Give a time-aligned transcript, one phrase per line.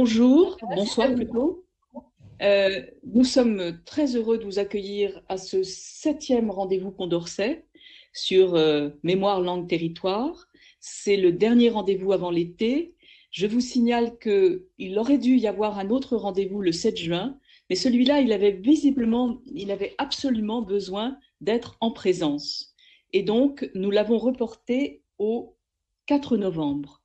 [0.00, 1.64] Bonjour, bonsoir plutôt.
[2.40, 7.66] Euh, nous sommes très heureux de vous accueillir à ce septième rendez-vous Condorcet
[8.12, 10.46] sur euh, Mémoire, langue, territoire.
[10.78, 12.94] C'est le dernier rendez-vous avant l'été.
[13.32, 17.36] Je vous signale qu'il aurait dû y avoir un autre rendez-vous le 7 juin,
[17.68, 22.72] mais celui-là, il avait visiblement, il avait absolument besoin d'être en présence.
[23.12, 25.56] Et donc, nous l'avons reporté au
[26.06, 27.02] 4 novembre.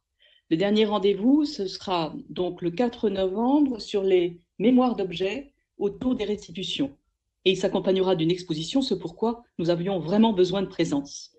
[0.49, 6.25] Le dernier rendez-vous, ce sera donc le 4 novembre sur les mémoires d'objets autour des
[6.25, 6.97] restitutions.
[7.45, 11.31] Et il s'accompagnera d'une exposition, ce pourquoi nous avions vraiment besoin de présence.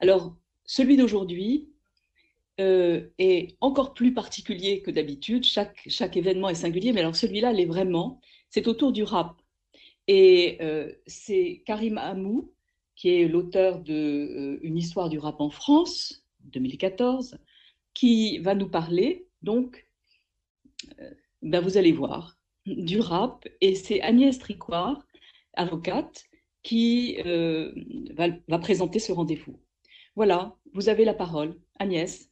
[0.00, 1.68] Alors, celui d'aujourd'hui
[2.60, 5.44] euh, est encore plus particulier que d'habitude.
[5.44, 8.20] Chaque, chaque événement est singulier, mais alors celui-là l'est vraiment.
[8.50, 9.40] C'est autour du rap.
[10.08, 12.52] Et euh, c'est Karim Hamou,
[12.96, 17.38] qui est l'auteur de euh, Une histoire du rap en France, 2014,
[17.98, 19.84] qui va nous parler, donc,
[21.00, 21.10] euh,
[21.42, 23.44] ben vous allez voir, du rap.
[23.60, 25.04] Et c'est Agnès Tricoire,
[25.54, 26.26] avocate,
[26.62, 27.72] qui euh,
[28.14, 29.58] va, présenter ce rendez-vous.
[30.14, 31.56] Voilà, vous avez la parole.
[31.80, 32.30] Agnès.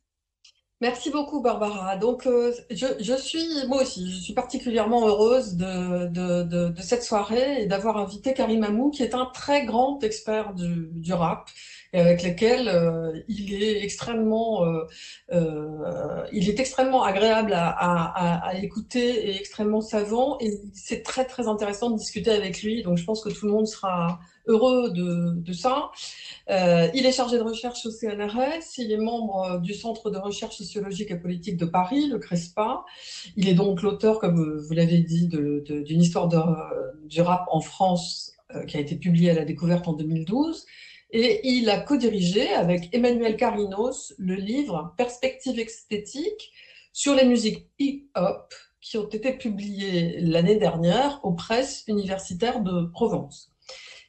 [0.81, 1.97] Merci beaucoup, Barbara.
[1.97, 7.62] Donc, euh, je, suis, moi aussi, je suis particulièrement heureuse de, de, de, cette soirée
[7.62, 11.48] et d'avoir invité Karim Amou, qui est un très grand expert du, du rap
[11.97, 19.80] avec lequel euh, il est extrêmement, euh, il est extrêmement agréable à, écouter et extrêmement
[19.80, 20.39] savant.
[20.41, 22.83] Et c'est très, très intéressant de discuter avec lui.
[22.83, 25.91] Donc, je pense que tout le monde sera heureux de, ça.
[26.50, 30.56] Euh, il est chargé de recherche au CNRS, il est membre du Centre de recherche
[30.56, 32.84] sociologique et politique de Paris, le CRESPA.
[33.36, 38.64] Il est donc l'auteur, comme vous l'avez dit, d'une histoire du rap en France euh,
[38.64, 40.67] qui a été publiée à la découverte en 2012.
[41.11, 46.52] Et il a co-dirigé avec Emmanuel Carinos le livre Perspective esthétique
[46.92, 53.52] sur les musiques hip-hop qui ont été publiées l'année dernière aux presses universitaires de Provence.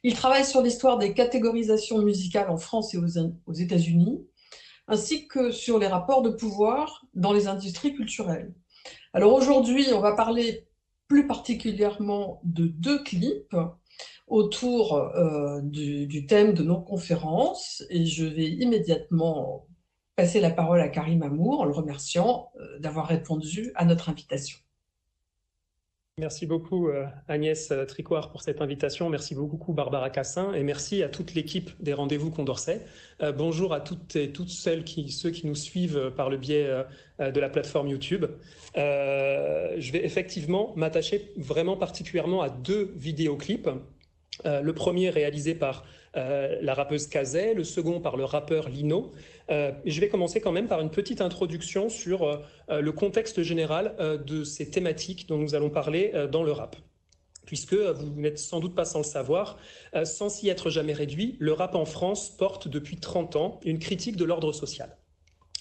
[0.04, 4.26] Il travaille sur l'histoire des catégorisations musicales en France et aux, États-Unis,
[4.88, 8.54] ainsi que sur les rapports de pouvoir dans les industries culturelles.
[9.14, 10.68] Alors aujourd'hui, on va parler
[11.08, 13.56] plus particulièrement de deux clips
[14.28, 19.68] autour euh, du, thème de nos conférences et je vais immédiatement
[20.16, 24.58] passer la parole à Karim Amour en le remerciant euh, d'avoir répondu à notre invitation.
[26.20, 29.08] Merci beaucoup euh, Agnès euh, Tricoire pour cette invitation.
[29.08, 32.82] Merci beaucoup Barbara Cassin et merci à toute l'équipe des Rendez-vous Condorcet.
[33.22, 36.74] Euh, bonjour à toutes et toutes celles qui, ceux qui nous suivent par le biais
[37.20, 38.26] de la plateforme YouTube.
[38.76, 43.70] je vais effectivement m'attacher vraiment particulièrement à deux vidéoclips.
[44.44, 49.14] le premier réalisé par la rappeuse Kazay, le second par le rappeur Lino.
[49.50, 52.38] Euh, je vais commencer quand même par une petite introduction sur euh,
[52.70, 53.96] euh, le contexte général
[54.26, 56.76] de ces thématiques dont nous allons parler dans le rap
[57.46, 59.58] puisque vous n'êtes sans doute pas sans le savoir,
[60.04, 64.18] sans s'y être jamais réduit, le rap en France porte depuis 30 ans une critique
[64.18, 64.98] de l'ordre social.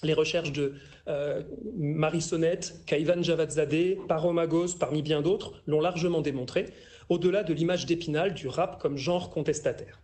[0.03, 0.73] Les recherches de
[1.77, 6.65] Marie Sonnette, Kaivan Javadzadeh, Paromagos, parmi bien d'autres, l'ont largement démontré,
[7.07, 10.01] au-delà de l'image d'épinal du rap comme genre contestataire.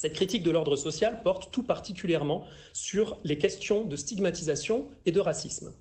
[0.00, 5.20] Cette critique de l'ordre social porte tout particulièrement sur les questions de stigmatisation et de
[5.20, 5.74] racisme.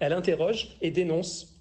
[0.00, 1.58] Elle interroge et dénonce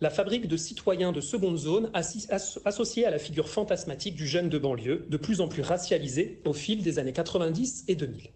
[0.00, 4.58] la fabrique de citoyens de seconde zone associés à la figure fantasmatique du jeune de
[4.58, 8.30] banlieue, de plus en plus racialisé au fil des années 90 et 2000.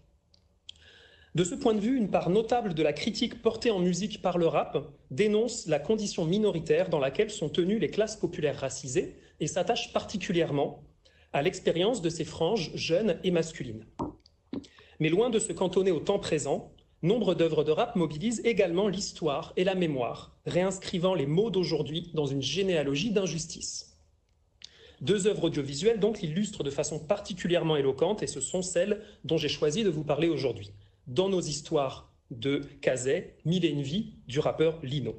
[1.35, 4.37] De ce point de vue, une part notable de la critique portée en musique par
[4.37, 9.47] le rap dénonce la condition minoritaire dans laquelle sont tenues les classes populaires racisées et
[9.47, 10.83] s'attache particulièrement
[11.35, 13.83] à l'expérience de ces franges jeunes et masculines.
[15.01, 19.51] Mais loin de se cantonner au temps présent, nombre d'œuvres de rap mobilisent également l'histoire
[19.57, 23.97] et la mémoire, réinscrivant les mots d'aujourd'hui dans une généalogie d'injustice.
[25.01, 29.49] Deux œuvres audiovisuelles donc illustrent de façon particulièrement éloquente, et ce sont celles dont j'ai
[29.49, 30.71] choisi de vous parler aujourd'hui.
[31.05, 35.15] Dans nos histoires de Kazay, Mille et une vie du rappeur Lino.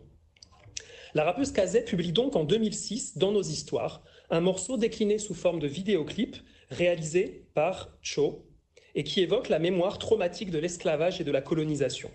[1.12, 5.60] La rappeuse Kazay publie donc en 2006 Dans nos histoires un morceau décliné sous forme
[5.60, 6.36] de vidéoclip
[6.70, 8.46] réalisé par Cho
[8.94, 12.10] et qui évoque la mémoire traumatique de l'esclavage et de la colonisation.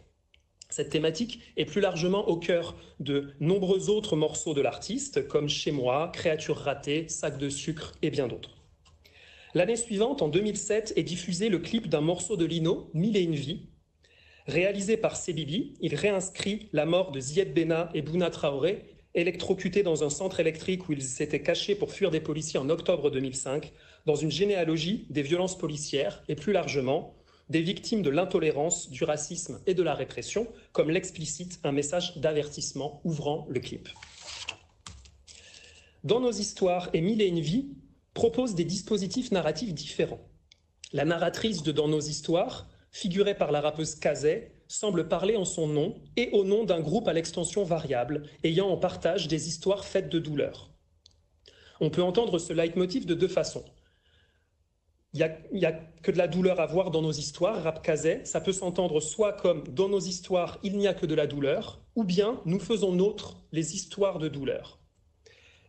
[0.69, 5.71] Cette thématique est plus largement au cœur de nombreux autres morceaux de l'artiste, comme Chez
[5.71, 8.57] moi, Créature ratée, Sac de sucre et bien d'autres.
[9.53, 13.35] L'année suivante, en 2007, est diffusé le clip d'un morceau de Lino, Mille et une
[13.35, 13.67] vies.
[14.47, 20.03] Réalisé par Sebibi, il réinscrit la mort de Zied Bena et Bouna Traoré électrocutés dans
[20.03, 23.73] un centre électrique où ils s'étaient cachés pour fuir des policiers en octobre 2005,
[24.05, 27.15] dans une généalogie des violences policières et plus largement
[27.49, 33.01] des victimes de l'intolérance, du racisme et de la répression, comme l'explicite un message d'avertissement
[33.03, 33.89] ouvrant le clip.
[36.03, 37.73] Dans nos histoires, Émile et une vie
[38.13, 40.25] propose des dispositifs narratifs différents.
[40.93, 45.67] La narratrice de Dans nos histoires, figurée par la rappeuse Kazay, semble parler en son
[45.67, 50.07] nom et au nom d'un groupe à l'extension variable, ayant en partage des histoires faites
[50.07, 50.71] de douleur.
[51.81, 53.65] On peut entendre ce leitmotiv de deux façons.
[55.13, 57.85] Il n'y a, que de la douleur à voir dans nos histoires, rap
[58.23, 61.81] ça peut s'entendre soit comme dans nos histoires, il n'y a que de la douleur,
[61.95, 64.79] ou bien nous faisons nôtres les histoires de douleur.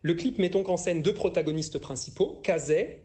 [0.02, 3.01] Le clip met donc en scène deux protagonistes principaux, Kazé,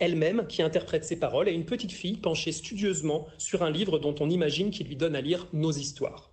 [0.00, 4.14] elle-même, qui interprète ses paroles, et une petite fille penchée studieusement sur un livre dont
[4.20, 6.32] on imagine qu'il lui donne à lire nos histoires.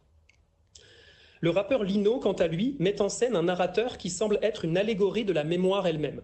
[1.42, 4.78] Le rappeur Lino, quant à lui, met en scène un narrateur qui semble être une
[4.78, 6.22] allégorie de la mémoire elle-même.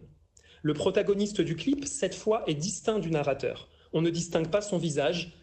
[0.63, 3.69] Le protagoniste du clip, cette fois, est distinct du narrateur.
[3.93, 5.33] On ne distingue pas son visage,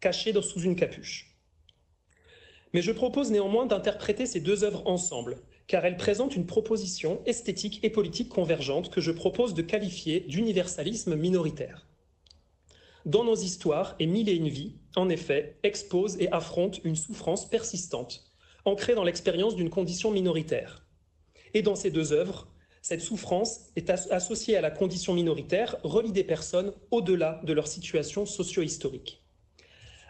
[0.00, 1.36] caché sous une capuche.
[2.72, 5.38] Mais je propose néanmoins d'interpréter ces deux œuvres ensemble,
[5.68, 11.14] car elles présentent une proposition esthétique et politique convergente que je propose de qualifier d'universalisme
[11.14, 11.86] minoritaire.
[13.04, 17.48] Dans nos histoires et mille et une vies, en effet, exposent et affrontent une souffrance
[17.48, 18.32] persistante,
[18.64, 20.86] ancrée dans l'expérience d'une condition minoritaire.
[21.54, 22.48] Et dans ces deux œuvres,
[22.80, 28.24] cette souffrance est associée à la condition minoritaire, relie des personnes au-delà de leur situation
[28.24, 29.17] socio-historique.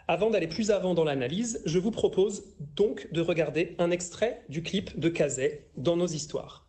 [0.09, 4.63] Avant d'aller plus avant dans l'analyse, je vous propose donc de regarder un extrait du
[4.63, 6.67] clip de Kazé dans nos histoires.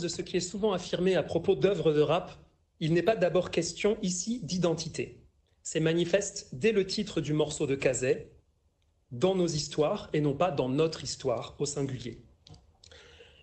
[0.00, 2.32] De ce qui est souvent affirmé à propos d'œuvres de rap,
[2.80, 5.22] il n'est pas d'abord question ici d'identité.
[5.62, 8.30] C'est manifeste dès le titre du morceau de Kazé,
[9.10, 12.22] dans nos histoires et non pas dans notre histoire au singulier.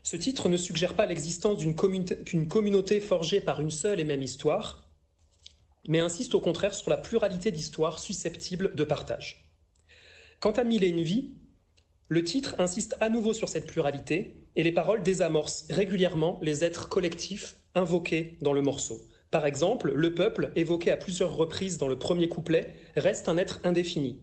[0.04, 4.90] Ce titre ne suggère pas l'existence d'une communauté forgée par une seule et même histoire,
[5.88, 9.50] mais insiste au contraire sur la pluralité d'histoires susceptibles de partage.
[10.40, 11.36] Quant à Mille et une
[12.08, 16.90] le titre insiste à nouveau sur cette pluralité et les paroles désamorcent régulièrement les êtres
[16.90, 19.02] collectifs invoqués dans le morceau.
[19.32, 23.62] Par exemple, le peuple, évoqué à plusieurs reprises dans le premier couplet, reste un être
[23.64, 24.20] indéfini.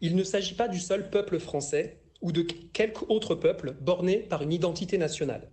[0.00, 4.42] Il ne s'agit pas du seul peuple français ou de quelque autre peuple borné par
[4.42, 5.50] une identité nationale.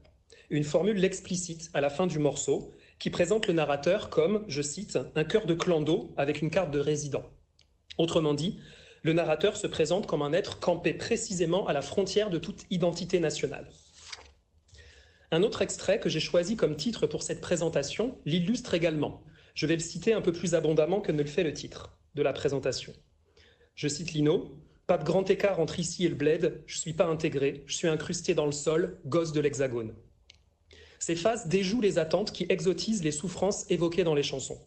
[0.51, 4.99] Une formule l'explicite à la fin du morceau, qui présente le narrateur comme, je cite,
[5.15, 7.23] un cœur de clando avec une carte de résident.
[7.97, 8.59] Autrement dit,
[9.03, 13.19] le narrateur se présente comme un être campé précisément à la frontière de toute identité
[13.19, 13.67] nationale.
[15.31, 19.23] Un autre extrait que j'ai choisi comme titre pour cette présentation l'illustre également.
[19.53, 22.23] Je vais le citer un peu plus abondamment que ne le fait le titre de
[22.23, 22.93] la présentation.
[23.75, 24.57] Je cite Lino.
[24.87, 27.87] Pas de grand écart entre ici et le bled, je suis pas intégré, je suis
[27.87, 29.93] incrusté dans le sol, gosse de l'hexagone.
[30.97, 34.59] Ces phases déjouent les attentes qui exotisent les souffrances évoquées dans les chansons.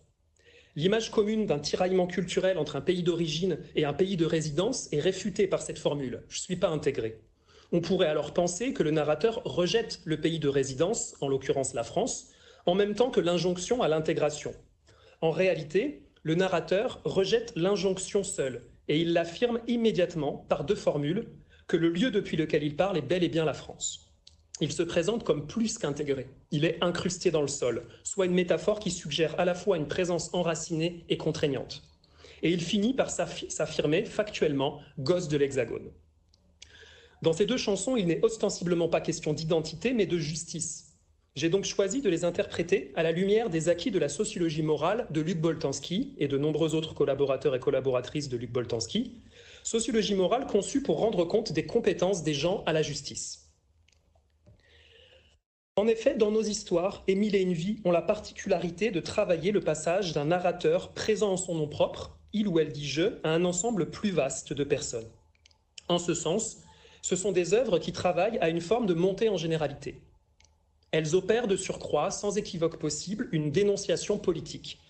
[0.76, 5.00] L'image commune d'un tiraillement culturel entre un pays d'origine et un pays de résidence est
[5.00, 6.22] réfutée par cette formule.
[6.28, 7.20] Je ne suis pas intégré.
[7.72, 11.84] On pourrait alors penser que le narrateur rejette le pays de résidence, en l'occurrence la
[11.84, 12.28] France,
[12.66, 14.52] en même temps que l'injonction à l'intégration.
[15.20, 21.28] En réalité, le narrateur rejette l'injonction seule, et il l'affirme immédiatement par deux formules,
[21.66, 24.12] que le lieu depuis lequel il parle est bel et bien la France
[24.62, 26.28] il se présente comme plus qu'intégré.
[26.52, 29.88] Il est incrusté dans le sol, soit une métaphore qui suggère à la fois une
[29.88, 31.82] présence enracinée et contraignante.
[32.42, 35.90] Et il finit par s'affirmer factuellement gosse de l'hexagone.
[37.22, 40.88] Dans ces deux chansons, il n'est ostensiblement pas question d'identité, mais de justice.
[41.36, 45.06] J'ai donc choisi de les interpréter à la lumière des acquis de la sociologie morale
[45.10, 49.22] de Luc Boltanski et de nombreux autres collaborateurs et collaboratrices de Luc Boltanski,
[49.62, 53.48] sociologie morale conçue pour rendre compte des compétences des gens à la justice.
[55.76, 59.60] En effet, dans nos histoires, Émile et une vie ont la particularité de travailler le
[59.60, 63.44] passage d'un narrateur présent en son nom propre, il ou elle dit je, à un
[63.44, 65.08] ensemble plus vaste de personnes.
[65.88, 66.61] En ce sens,
[67.02, 70.00] ce sont des œuvres qui travaillent à une forme de montée en généralité.
[70.92, 74.80] Elles opèrent de surcroît, sans équivoque possible, une dénonciation politique,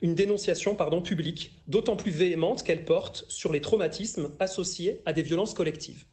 [0.00, 5.22] une dénonciation pardon, publique, d'autant plus véhémente qu'elle porte sur les traumatismes associés à des
[5.22, 6.04] violences collectives,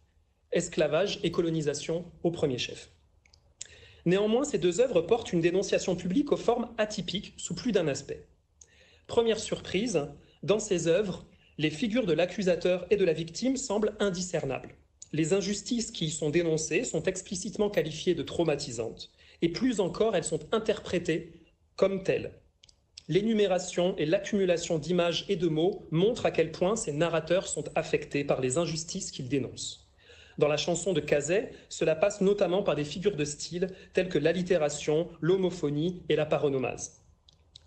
[0.51, 2.89] esclavage et colonisation au premier chef.
[4.05, 8.27] Néanmoins, ces deux œuvres portent une dénonciation publique aux formes atypiques sous plus d'un aspect.
[9.07, 10.07] Première surprise,
[10.43, 11.25] dans ces œuvres,
[11.57, 14.75] les figures de l'accusateur et de la victime semblent indiscernables.
[15.15, 20.25] Les injustices qui y sont dénoncées sont explicitement qualifiées de traumatisantes, et plus encore, elles
[20.25, 21.39] sont interprétées
[21.77, 22.33] comme telles.
[23.07, 28.25] L'énumération et l'accumulation d'images et de mots montrent à quel point ces narrateurs sont affectés
[28.25, 29.87] par les injustices qu'ils dénoncent.
[30.37, 34.19] Dans la chanson de Cazet, cela passe notamment par des figures de style telles que
[34.19, 37.05] l'allitération, l'homophonie et la paronomase.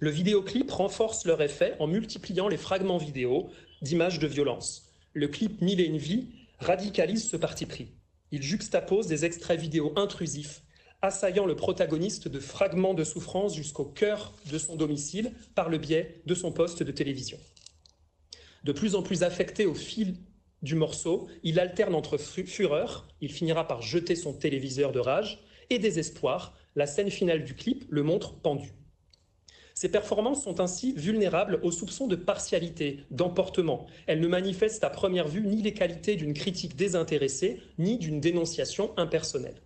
[0.00, 3.48] Le vidéoclip renforce leur effet en multipliant les fragments vidéo
[3.80, 4.92] d'images de violence.
[5.14, 6.28] Le clip Mille et une vies
[6.58, 7.92] radicalise ce parti pris.
[8.30, 10.62] Il juxtapose des extraits vidéo intrusifs,
[11.00, 16.22] assaillant le protagoniste de fragments de souffrance jusqu'au cœur de son domicile par le biais
[16.26, 17.38] de son poste de télévision.
[18.64, 20.16] De plus en plus affecté au fil
[20.62, 25.38] du morceau, il alterne entre fureur, il finira par jeter son téléviseur de rage,
[25.70, 28.72] et désespoir, la scène finale du clip le montre pendu.
[29.78, 33.86] Ces performances sont ainsi vulnérables aux soupçons de partialité, d'emportement.
[34.08, 38.90] Elles ne manifestent à première vue ni les qualités d'une critique désintéressée, ni d'une dénonciation
[38.96, 39.62] impersonnelle.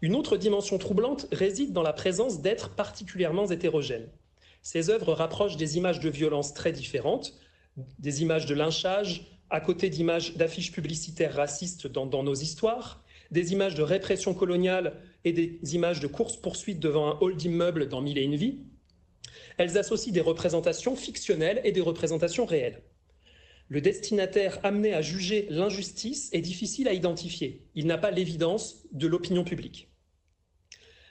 [0.00, 4.06] Une autre dimension troublante réside dans la présence d'êtres particulièrement hétérogènes.
[4.62, 7.34] Ces œuvres rapprochent des images de violence très différentes,
[7.98, 13.74] des images de lynchage, à côté d'images d'affiches publicitaires racistes dans, nos histoires, des images
[13.74, 14.94] de répression coloniale
[15.24, 18.58] et des images de course-poursuite devant un hall d'immeubles dans Mille et une vies,
[19.56, 22.82] elles associent des représentations fictionnelles et des représentations réelles.
[23.68, 27.66] Le destinataire amené à juger l'injustice est difficile à identifier.
[27.74, 29.88] Il n'a pas l'évidence de l'opinion publique.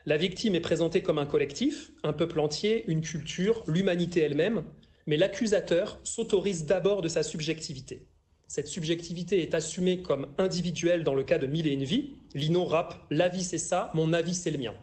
[0.07, 4.63] La victime est présentée comme un collectif, un peuple entier, une culture, l'humanité elle-même,
[5.05, 8.07] mais l'accusateur s'autorise d'abord de sa subjectivité.
[8.47, 12.15] Cette subjectivité est assumée comme individuelle dans le cas de Mille et une vies.
[12.33, 14.73] Lino rappe «La vie c'est ça, mon avis c'est le mien».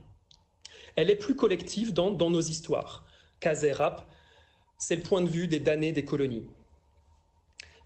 [0.96, 3.06] Elle est plus collective dans, nos histoires.
[3.40, 4.06] Kazé rappe
[4.78, 6.46] «C'est le point de vue des damnés des colonies».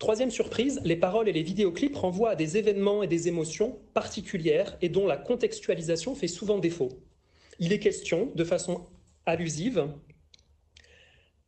[0.01, 4.77] Troisième surprise, les paroles et les vidéoclips renvoient à des événements et des émotions particulières
[4.83, 6.91] et dont la contextualisation fait souvent défaut.
[7.61, 8.87] Il est question, de façon
[9.27, 9.89] allusive,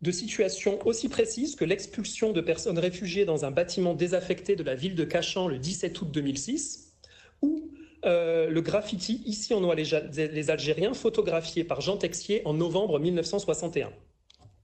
[0.02, 4.74] de situations aussi précises que l'expulsion de personnes réfugiées dans un bâtiment désaffecté de la
[4.74, 6.94] ville de Cachan le 17 août 2006,
[7.42, 7.70] ou
[8.06, 13.92] euh, le graffiti Ici en noie les, Algériens, photographié par Jean Texier en novembre 1961.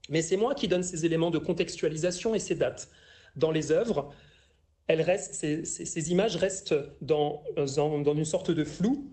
[0.09, 2.89] Mais c'est moi qui donne ces éléments de contextualisation et ces dates.
[3.35, 4.11] Dans les œuvres,
[4.87, 9.11] elles restent, ces, images restent dans, dans, une sorte de flou.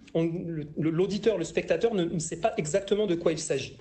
[0.79, 3.77] L'auditeur, le spectateur ne sait pas exactement de quoi il s'agit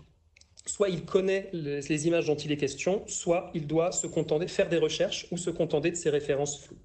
[0.65, 4.69] soit il connaît les images dont il est question, soit il doit se contenter faire
[4.69, 6.79] des recherches ou se contenter de ces références floues.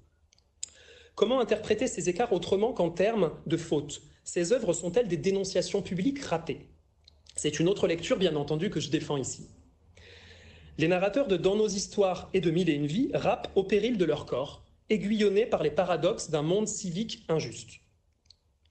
[1.15, 4.01] Comment interpréter ces écarts autrement qu'en termes de fautes?
[4.23, 6.69] Ces œuvres sont-elles des dénonciations publiques ratées?
[7.35, 9.47] C'est une autre lecture, bien entendu, que je défends ici.
[10.77, 13.97] Les narrateurs de Dans nos histoires et de Mille et une vies rappent au péril
[13.97, 17.81] de leur corps, aiguillonnés par les paradoxes d'un monde civique injuste.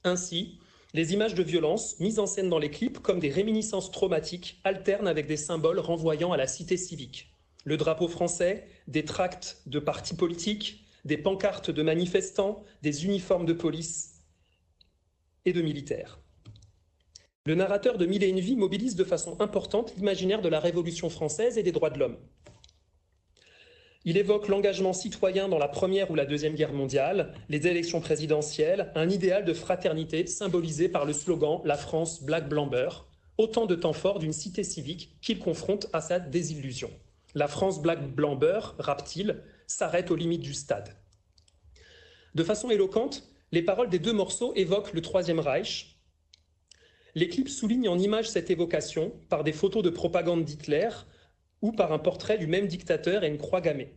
[0.05, 0.59] Ainsi,
[0.95, 5.09] les images de violence mises en scène dans les clips comme des réminiscences traumatiques alternent
[5.09, 7.35] avec des symboles renvoyant à la cité civique.
[7.65, 13.53] Le drapeau français, des tracts de partis politiques, des pancartes de manifestants, des uniformes de
[13.53, 14.23] police
[15.45, 16.21] et de militaires.
[17.45, 21.11] Le narrateur de Mille et une vies mobilise de façon importante l'imaginaire de la Révolution
[21.11, 22.19] française et des droits de l'homme.
[24.09, 28.91] Il évoque l'engagement citoyen dans la Première ou la Deuxième Guerre mondiale, les élections présidentielles,
[28.95, 32.89] un idéal de fraternité symbolisé par le slogan La France Black Blamber,
[33.37, 36.91] autant de temps forts d'une cité civique qu'il confronte à sa désillusion.
[37.35, 40.97] La France Black Blamber, rappe-t-il, s'arrête aux limites du stade.
[42.35, 45.99] De façon éloquente, les paroles des deux morceaux évoquent le Troisième Reich.
[47.15, 50.89] Les clips soulignent en images cette évocation par des photos de propagande d'Hitler,
[51.63, 53.95] ou par un portrait du même dictateur et une croix gammée.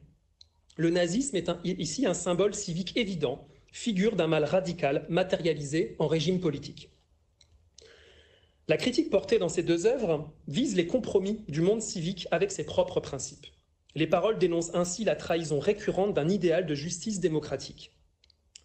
[0.78, 6.40] Le nazisme est ici un symbole civique évident, figure d'un mal radical matérialisé en régime
[6.40, 6.90] politique.
[8.68, 12.66] La critique portée dans ces deux œuvres vise les compromis du monde civique avec ses
[12.66, 13.48] propres principes.
[13.96, 17.92] Les paroles dénoncent ainsi la trahison récurrente d'un idéal de justice démocratique.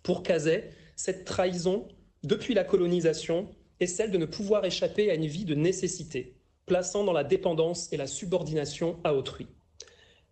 [0.05, 1.89] Pour Cazet, cette trahison,
[2.23, 3.51] depuis la colonisation,
[3.81, 6.36] est celle de ne pouvoir échapper à une vie de nécessité,
[6.67, 9.47] plaçant dans la dépendance et la subordination à autrui.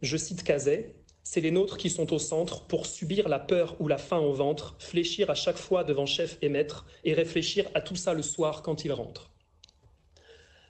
[0.03, 3.89] Je cite Cazet, c'est les nôtres qui sont au centre pour subir la peur ou
[3.89, 7.81] la faim au ventre, fléchir à chaque fois devant chef et maître et réfléchir à
[7.81, 9.31] tout ça le soir quand ils rentrent.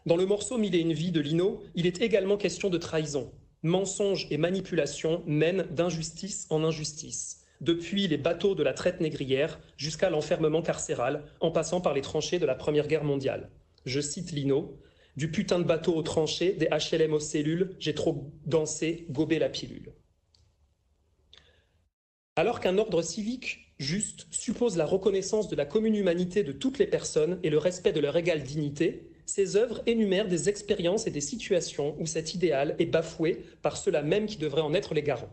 [0.07, 3.33] Dans le morceau Mille et une vie de Lino, il est également question de trahison.
[3.63, 7.41] Mensonges et manipulation mènent d'injustice en injustice.
[7.61, 12.39] depuis les bateaux de la traite négrière jusqu'à l'enfermement carcéral, en passant par les tranchées
[12.39, 13.49] de la Première Guerre mondiale.
[13.87, 14.79] Je cite Lino,
[15.17, 19.49] du putain de bateau aux tranchées, des HLM aux cellules, j'ai trop dansé, gobé la
[19.49, 19.93] pilule.
[22.37, 26.87] Alors qu'un ordre civique juste suppose la reconnaissance de la commune humanité de toutes les
[26.87, 31.21] personnes et le respect de leur égale dignité, ces œuvres énumèrent des expériences et des
[31.21, 35.33] situations où cet idéal est bafoué par ceux-là même qui devraient en être les garants.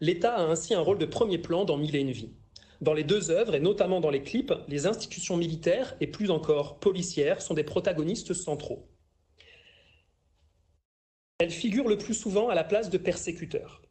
[0.00, 2.32] L'État a ainsi un rôle de premier plan dans Mille et une vies.
[2.80, 6.78] Dans les deux œuvres, et notamment dans les clips, les institutions militaires et plus encore
[6.80, 8.88] policières sont des protagonistes centraux.
[11.38, 13.82] Elles figurent le plus souvent à la place de persécuteurs.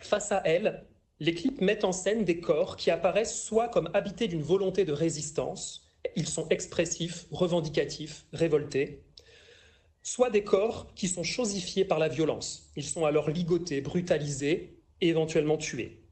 [0.00, 0.84] Face à elles,
[1.20, 4.92] les clips mettent en scène des corps qui apparaissent soit comme habités d'une volonté de
[4.92, 5.84] résistance,
[6.16, 9.04] ils sont expressifs, revendicatifs, révoltés,
[10.02, 12.70] soit des corps qui sont chosifiés par la violence.
[12.76, 16.03] Ils sont alors ligotés, brutalisés et éventuellement tués.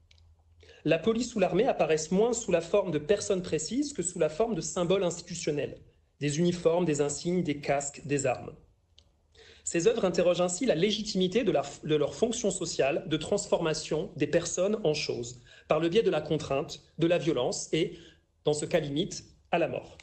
[0.84, 4.28] La police ou l'armée apparaissent moins sous la forme de personnes précises que sous la
[4.28, 5.78] forme de symboles institutionnels,
[6.18, 8.52] des uniformes, des insignes, des casques, des armes.
[9.62, 11.52] Ces œuvres interrogent ainsi la légitimité de,
[11.94, 16.82] leur fonction sociale de transformation des personnes en choses, par le biais de la contrainte,
[16.98, 17.96] de la violence et,
[18.44, 19.96] dans ce cas limite, à la mort.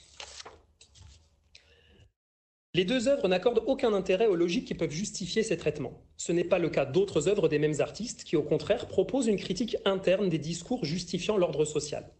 [2.75, 6.03] Les deux œuvres n'accordent aucun intérêt aux logiques qui peuvent justifier ces traitements.
[6.17, 9.37] Ce n'est pas le cas d'autres œuvres des mêmes artistes qui, au contraire, proposent une
[9.39, 12.11] critique interne des discours justifiant l'ordre social.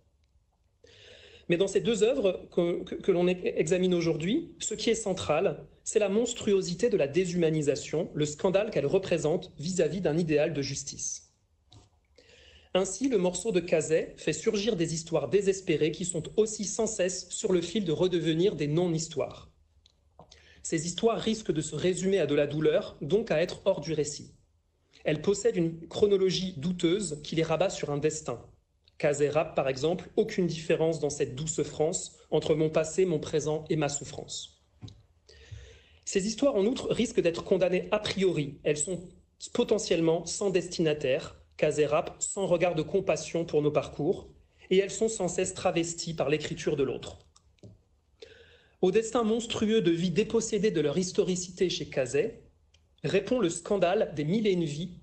[1.49, 6.09] Mais dans ces deux œuvres que, l'on examine aujourd'hui, ce qui est central, c'est la
[6.09, 11.33] monstruosité de la déshumanisation, le scandale qu'elle représente vis-à-vis d'un idéal de justice.
[12.75, 17.29] Ainsi, le morceau de Cazet fait surgir des histoires désespérées qui sont aussi sans cesse
[17.29, 19.48] sur le fil de redevenir des non-histoires.
[20.69, 23.91] Ces histoires risquent de se résumer à de la douleur, donc à être hors du
[23.93, 24.35] récit.
[25.03, 28.45] Elles possèdent une chronologie douteuse qui les rabat sur un destin.
[28.99, 33.65] Cazet rappe, par exemple, aucune différence dans cette douce France entre mon passé, mon présent
[33.71, 34.63] et ma souffrance.
[36.05, 38.59] Ces histoires, en outre, risquent d'être condamnées a priori.
[38.61, 39.09] Elles sont
[39.53, 44.29] potentiellement sans destinataire, Cazet rappe sans regard de compassion pour nos parcours,
[44.69, 47.25] et elles sont sans cesse travesties par l'écriture de l'autre.
[48.81, 52.43] Au destin monstrueux de vie dépossédée de leur historicité chez Cazet,
[53.03, 54.99] répond le scandale des mille et une vies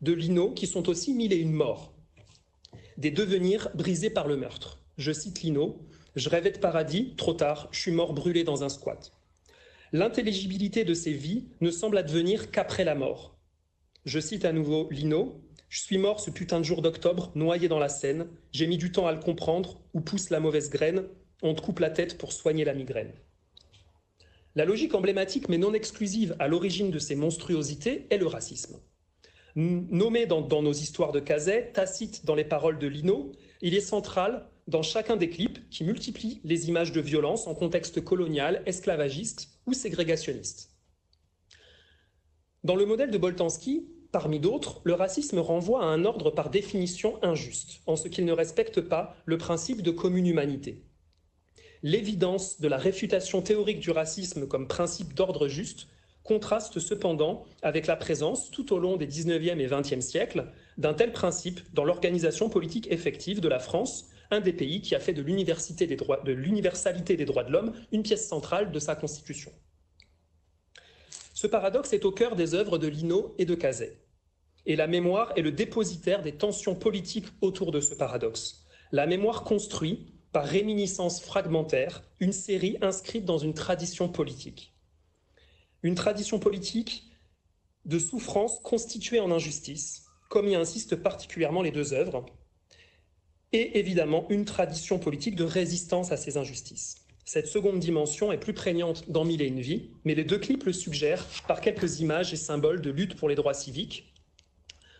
[0.00, 1.94] de Lino, qui sont aussi mille et une morts,
[2.96, 4.80] des devenirs brisés par le meurtre.
[4.98, 8.68] Je cite Lino, je rêvais de paradis, trop tard, je suis mort brûlé dans un
[8.68, 9.12] squat.
[9.92, 13.38] L'intelligibilité de ces vies ne semble advenir qu'après la mort.
[14.04, 17.78] Je cite à nouveau Lino, je suis mort ce putain de jour d'octobre, noyé dans
[17.78, 21.04] la Seine, j'ai mis du temps à le comprendre, où pousse la mauvaise graine,
[21.42, 23.12] on te coupe la tête pour soigner la migraine.
[24.54, 28.78] La logique emblématique mais non exclusive à l'origine de ces monstruosités est le racisme.
[29.54, 34.48] Nommé dans, nos histoires de Cazet, tacite dans les paroles de Lino, il est central
[34.66, 39.74] dans chacun des clips qui multiplient les images de violence en contexte colonial, esclavagiste ou
[39.74, 40.70] ségrégationniste.
[42.64, 47.22] Dans le modèle de Boltanski, parmi d'autres, le racisme renvoie à un ordre par définition
[47.22, 50.84] injuste, en ce qu'il ne respecte pas le principe de commune humanité
[51.82, 55.88] l'évidence de la réfutation théorique du racisme comme principe d'ordre juste
[56.22, 60.46] contraste cependant avec la présence, tout au long des 19e et 20e siècles,
[60.78, 65.00] d'un tel principe dans l'organisation politique effective de la France, un des pays qui a
[65.00, 69.52] fait de l'universalité des droits, de l'homme une pièce centrale de sa constitution.
[71.34, 73.98] Ce paradoxe est au cœur des œuvres de Lino et de Cazet.
[74.64, 78.64] Et la mémoire est le dépositaire des tensions politiques autour de ce paradoxe.
[78.92, 84.74] La mémoire construit, par réminiscence fragmentaire, une série inscrite dans une tradition politique.
[85.82, 87.04] Une tradition politique
[87.84, 92.24] de souffrance constituée en injustice, comme y insistent particulièrement les deux œuvres,
[93.52, 96.96] et évidemment une tradition politique de résistance à ces injustices.
[97.24, 100.64] Cette seconde dimension est plus prégnante dans Mille et une vies, mais les deux clips
[100.64, 104.12] le suggèrent par quelques images et symboles de lutte pour les droits civiques.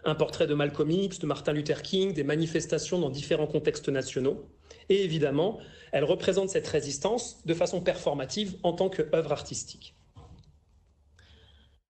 [0.05, 4.49] Un portrait de Malcolm X, de Martin Luther King, des manifestations dans différents contextes nationaux.
[4.88, 5.58] Et évidemment,
[5.92, 9.94] elle représente cette résistance de façon performative en tant qu'œuvre artistique.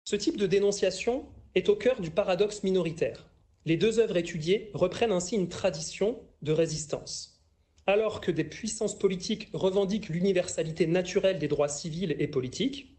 [0.06, 3.28] Ce type de dénonciation est au cœur du paradoxe minoritaire.
[3.66, 7.44] Les deux œuvres étudiées reprennent ainsi une tradition de résistance.
[7.86, 12.98] Alors que des puissances politiques revendiquent l'universalité naturelle des droits civils et politiques,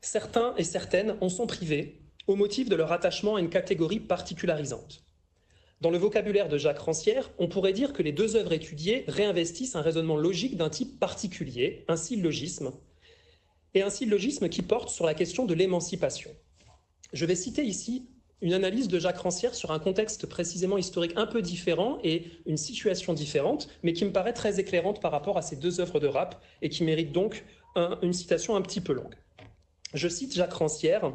[0.00, 5.04] certains et certaines en sont privés au motif de leur attachement à une catégorie particularisante.
[5.80, 9.76] Dans le vocabulaire de Jacques Rancière, on pourrait dire que les deux œuvres étudiées réinvestissent
[9.76, 12.72] un raisonnement logique d'un type particulier, un syllogisme,
[13.72, 16.30] et un syllogisme qui porte sur la question de l'émancipation.
[17.12, 18.08] Je vais citer ici
[18.42, 22.56] une analyse de Jacques Rancière sur un contexte précisément historique un peu différent et une
[22.56, 26.06] situation différente, mais qui me paraît très éclairante par rapport à ces deux œuvres de
[26.06, 27.44] rap et qui mérite donc
[28.02, 29.14] une citation un petit peu longue.
[29.94, 31.12] Je cite Jacques Rancière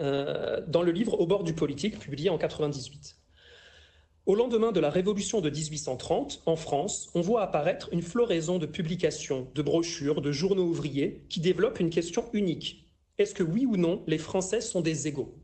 [0.00, 3.19] euh, dans le livre Au bord du politique, publié en 98.
[4.30, 8.66] Au lendemain de la Révolution de 1830, en France, on voit apparaître une floraison de
[8.66, 12.86] publications, de brochures, de journaux ouvriers qui développent une question unique.
[13.18, 15.34] Est-ce que oui ou non, les Français sont des égaux?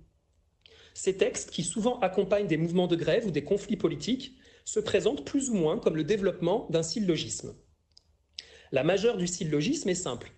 [0.95, 5.25] Ces textes, qui souvent accompagnent des mouvements de grève ou des conflits politiques, se présentent
[5.25, 7.57] plus ou moins comme le développement d'un syllogisme.
[8.71, 10.31] La majeure du syllogisme est simple.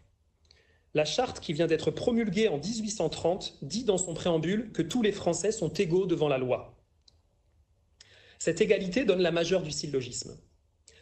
[0.94, 5.12] La charte qui vient d'être promulguée en 1830 dit dans son préambule que tous les
[5.12, 6.77] Français sont égaux devant la loi.
[8.38, 10.38] Cette égalité donne la majeure du syllogisme.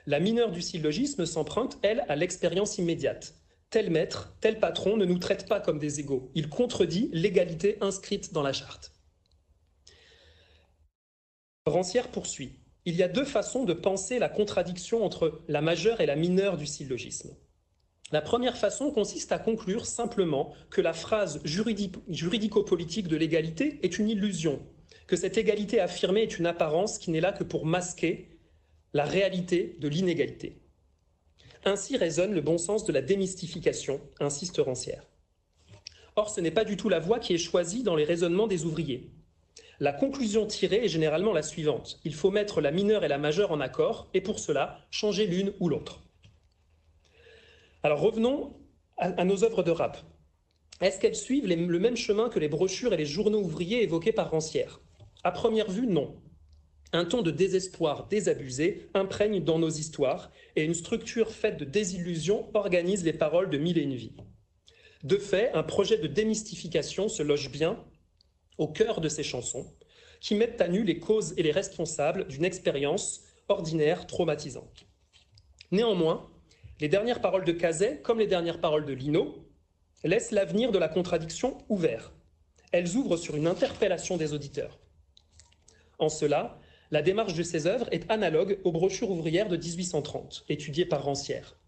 [0.07, 3.35] La mineure du syllogisme s'emprunte, elle, à l'expérience immédiate.
[3.71, 6.31] Tel maître, tel patron ne nous traite pas comme des égaux.
[6.35, 8.93] Il contredit l'égalité inscrite dans la charte.
[11.67, 12.61] Rancière poursuit.
[12.85, 16.57] Il y a deux façons de penser la contradiction entre la majeure et la mineure
[16.57, 17.37] du syllogisme.
[18.13, 24.09] La première façon consiste à conclure simplement que la phrase juridico-politique de l'égalité est une
[24.09, 24.63] illusion,
[25.07, 28.39] que cette égalité affirmée est une apparence qui n'est là que pour masquer
[28.93, 30.63] la réalité de l'inégalité.
[31.65, 35.05] Ainsi résonne le bon sens de la démystification, insiste Rancière.
[36.15, 38.65] Or, ce n'est pas du tout la voie qui est choisie dans les raisonnements des
[38.65, 39.11] ouvriers.
[39.79, 42.01] La conclusion tirée est généralement la suivante.
[42.05, 45.53] Il faut mettre la mineure et la majeure en accord, et pour cela, changer l'une
[45.61, 46.03] ou l'autre.
[47.83, 48.57] Alors revenons
[48.97, 49.99] à, nos œuvres de rap.
[50.81, 54.31] Est-ce qu'elles suivent le même chemin que les brochures et les journaux ouvriers évoqués par
[54.31, 54.81] Rancière?
[55.27, 56.15] À première vue, non.
[56.93, 62.49] Un ton de désespoir désabusé imprègne dans nos histoires et une structure faite de désillusions
[62.55, 64.15] organise les paroles de mille et une vies.
[65.03, 67.85] De fait, un projet de démystification se loge bien
[68.57, 69.67] au cœur de ces chansons,
[70.21, 74.87] qui mettent à nu les causes et les responsables d'une expérience ordinaire traumatisante.
[75.73, 76.31] Néanmoins,
[76.79, 79.45] les dernières paroles de Cazet, comme les dernières paroles de Lino,
[80.05, 82.13] laissent l'avenir de la contradiction ouvert.
[82.71, 84.79] Elles ouvrent sur une interpellation des auditeurs.
[85.99, 86.59] En cela,
[86.91, 91.59] la démarche de ces œuvres est analogue aux brochures ouvrières de 1830, étudiées par Rancière.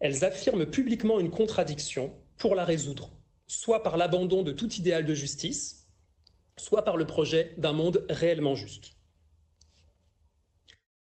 [0.00, 3.10] Elles affirment publiquement une contradiction pour la résoudre,
[3.46, 5.86] soit par l'abandon de tout idéal de justice,
[6.56, 8.96] soit par le projet d'un monde réellement juste.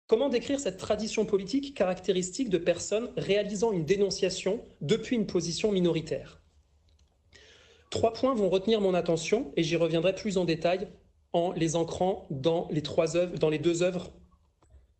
[0.06, 6.42] Comment décrire cette tradition politique caractéristique de personnes réalisant une dénonciation depuis une position minoritaire?
[7.88, 10.88] Trois points vont retenir mon attention et j'y reviendrai plus en détail
[11.32, 14.12] en les ancrant dans les, trois œuvres, dans les deux œuvres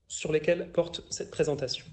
[0.08, 1.86] sur lesquelles porte cette présentation.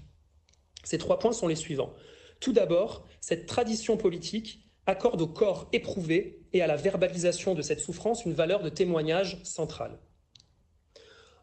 [0.84, 1.92] Ces trois points sont les suivants.
[2.40, 7.80] Tout d'abord, cette tradition politique accorde au corps éprouvé et à la verbalisation de cette
[7.80, 9.98] souffrance une valeur de témoignage centrale.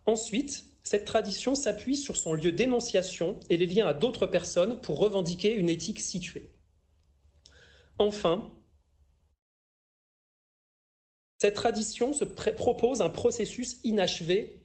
[0.06, 5.00] Ensuite, cette tradition s'appuie sur son lieu d'énonciation et les liens à d'autres personnes pour
[5.00, 6.52] revendiquer une éthique située.
[8.00, 8.52] Enfin,
[11.38, 14.62] cette tradition se propose un processus inachevé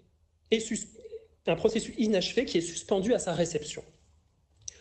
[1.47, 3.83] un processus inachevé qui est suspendu à sa réception.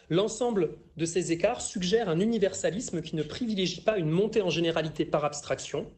[0.10, 5.06] L'ensemble de ces écarts suggère un universalisme qui ne privilégie pas une montée en généralité
[5.06, 5.90] par abstraction,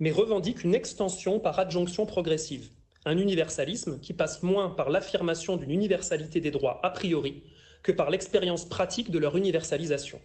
[0.00, 2.70] mais revendique une extension par adjonction progressive
[3.08, 7.42] un universalisme qui passe moins par l'affirmation d'une universalité des droits a priori
[7.82, 10.20] que par l'expérience pratique de leur universalisation.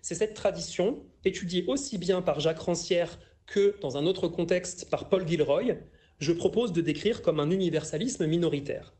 [0.00, 5.08] C'est cette tradition, étudiée aussi bien par Jacques Rancière que, dans un autre contexte, par
[5.08, 5.76] Paul Gilroy,
[6.18, 8.94] je propose de décrire comme un universalisme minoritaire.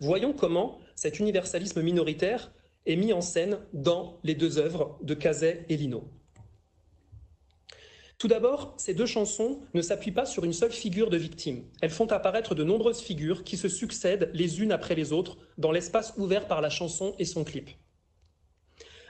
[0.00, 2.52] Voyons comment cet universalisme minoritaire
[2.84, 6.10] est mis en scène dans les deux œuvres de Cazet et Lino.
[8.18, 11.64] Tout d'abord, ces deux chansons ne s'appuient pas sur une seule figure de victime.
[11.82, 15.70] Elles font apparaître de nombreuses figures qui se succèdent les unes après les autres dans
[15.70, 17.68] l'espace ouvert par la chanson et son clip.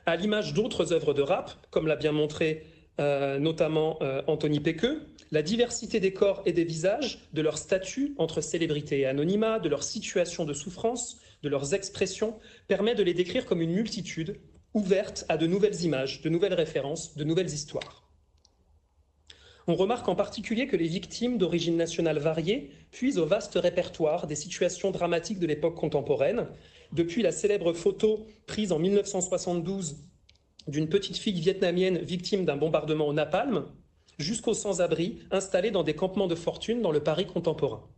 [0.07, 2.66] À l'image d'autres œuvres de rap, comme l'a bien montré
[2.99, 8.15] euh, notamment euh, Anthony Pequeux, la diversité des corps et des visages, de leur statut
[8.17, 13.13] entre célébrité et anonymat, de leur situation de souffrance, de leurs expressions, permet de les
[13.13, 14.41] décrire comme une multitude
[14.73, 18.07] ouverte à de nouvelles images, de nouvelles références, de nouvelles histoires.
[19.67, 24.37] On remarque en particulier que les victimes d'origine nationale variée puisent au vaste répertoire des
[24.37, 26.47] situations dramatiques de l'époque contemporaine,
[26.93, 29.97] depuis la célèbre photo prise en 1972
[30.66, 33.66] d'une petite fille vietnamienne victime d'un bombardement au napalm,
[34.18, 37.88] jusqu'aux sans-abri installés dans des campements de fortune dans le Paris contemporain.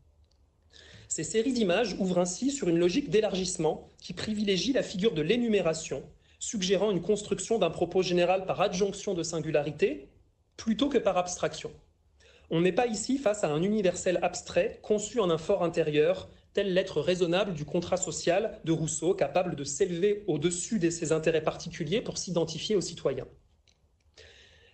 [1.08, 6.02] Ces séries d'images ouvrent ainsi sur une logique d'élargissement qui privilégie la figure de l'énumération,
[6.38, 10.08] suggérant une construction d'un propos général par adjonction de singularité
[10.56, 11.70] plutôt que par abstraction.
[12.50, 16.72] On n'est pas ici face à un universel abstrait conçu en un fort intérieur, tel
[16.72, 22.00] l'être raisonnable du contrat social de Rousseau, capable de s'élever au-dessus de ses intérêts particuliers
[22.00, 23.28] pour s'identifier aux citoyens.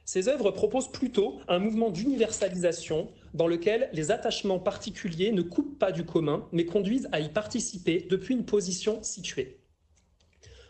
[0.05, 5.93] Ces œuvres proposent plutôt un mouvement d'universalisation dans lequel les attachements particuliers ne coupent pas
[5.93, 9.61] du commun, mais conduisent à y participer depuis une position située.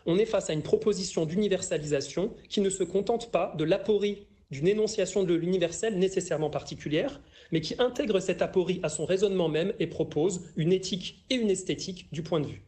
[0.07, 4.67] On est face à une proposition d'universalisation qui ne se contente pas de l'aporie d'une
[4.69, 7.19] énonciation de l'universel nécessairement particulière,
[7.51, 11.49] mais qui intègre cette aporie à son raisonnement même et propose une éthique et une
[11.49, 12.65] esthétique du point de vue.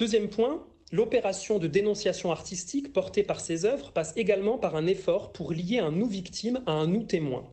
[0.00, 5.32] Deuxième point, l'opération de dénonciation artistique portée par ces œuvres passe également par un effort
[5.32, 7.48] pour lier un nous victime à un nous témoin.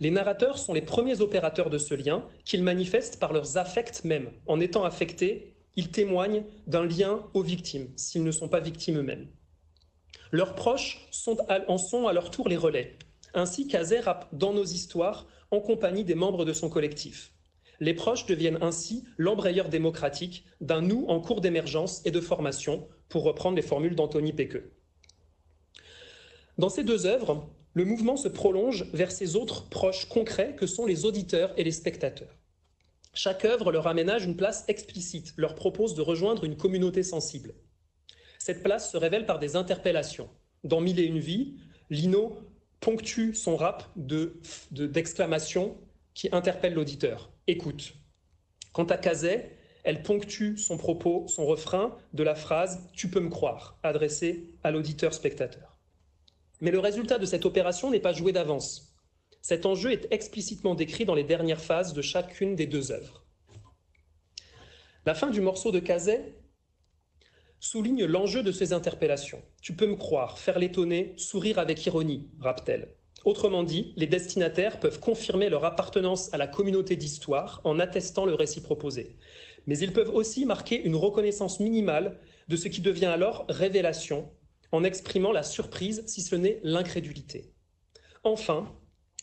[0.00, 4.32] Les narrateurs sont les premiers opérateurs de ce lien qu'ils manifestent par leurs affects même.
[4.46, 9.28] En étant affectés, ils témoignent d'un lien aux victimes, s'ils ne sont pas victimes eux-mêmes.
[10.32, 11.08] Leurs proches
[11.66, 12.96] en sont à leur tour les relais.
[13.34, 17.32] Ainsi, Kazé rappe dans nos histoires en compagnie des membres de son collectif.
[17.80, 23.24] Les proches deviennent ainsi l'embrayeur démocratique d'un nous en cours d'émergence et de formation, pour
[23.24, 24.70] reprendre les formules d'Anthony Pequeux.
[26.58, 30.86] Dans ces deux œuvres, le mouvement se prolonge vers ses autres proches concrets que sont
[30.86, 32.36] les auditeurs et les spectateurs.
[33.14, 37.54] Chaque œuvre leur aménage une place explicite, leur propose de rejoindre une communauté sensible.
[38.40, 40.30] Cette place se révèle par des interpellations.
[40.64, 41.58] Dans Mille et une vies,
[41.90, 42.38] Lino
[42.80, 43.84] ponctue son rap
[44.70, 45.74] d'exclamations de,
[46.14, 47.30] qui interpellent l'auditeur.
[47.46, 47.92] Écoute.
[48.72, 53.28] Quant à Cazet, elle ponctue son propos, son refrain de la phrase Tu peux me
[53.28, 55.76] croire, adressée à l'auditeur spectateur.
[56.62, 58.94] Mais le résultat de cette opération n'est pas joué d'avance.
[59.42, 63.26] Cet enjeu est explicitement décrit dans les dernières phases de chacune des deux œuvres.
[65.04, 66.39] La fin du morceau de Cazet
[67.60, 69.42] souligne l'enjeu de ces interpellations.
[69.62, 72.88] Tu peux me croire, faire l'étonner, sourire avec ironie, rappelle-t-elle.
[73.24, 78.34] Autrement dit, les destinataires peuvent confirmer leur appartenance à la communauté d'histoire en attestant le
[78.34, 79.16] récit proposé.
[79.66, 82.18] Mais ils peuvent aussi marquer une reconnaissance minimale
[82.48, 84.30] de ce qui devient alors révélation,
[84.72, 87.52] en exprimant la surprise, si ce n'est l'incrédulité.
[88.24, 88.74] Enfin,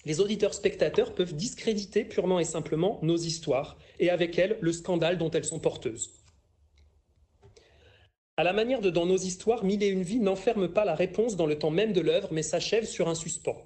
[0.05, 5.31] les auditeurs-spectateurs peuvent discréditer purement et simplement nos histoires, et avec elles le scandale dont
[5.31, 6.16] elles sont porteuses.
[8.39, 11.35] À la manière de Dans nos histoires, Mille et une vies n'enferme pas la réponse
[11.35, 13.65] dans le temps même de l'œuvre, mais s'achève sur un suspens.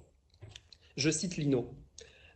[0.95, 1.75] Je cite Lino.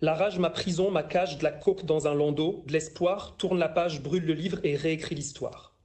[0.02, 3.58] La rage, ma prison, ma cage, de la coke dans un landau, de l'espoir, tourne
[3.58, 5.78] la page, brûle le livre et réécrit l'histoire.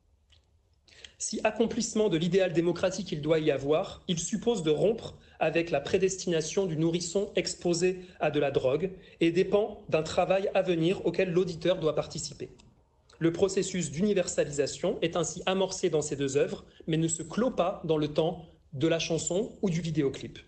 [1.18, 5.80] Si accomplissement de l'idéal démocratique il doit y avoir, il suppose de rompre avec la
[5.80, 11.30] prédestination du nourrisson exposé à de la drogue et dépend d'un travail à venir auquel
[11.30, 12.48] l'auditeur doit participer.
[13.20, 17.82] Le processus d'universalisation est ainsi amorcé dans ces deux œuvres, mais ne se clôt pas
[17.84, 20.38] dans le temps de la chanson ou du vidéoclip.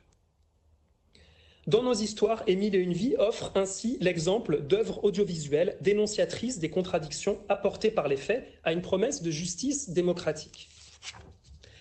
[1.66, 7.38] Dans nos histoires, Émile et une vie offre ainsi l'exemple d'œuvres audiovisuelles dénonciatrices des contradictions
[7.50, 10.70] apportées par les faits à une promesse de justice démocratique.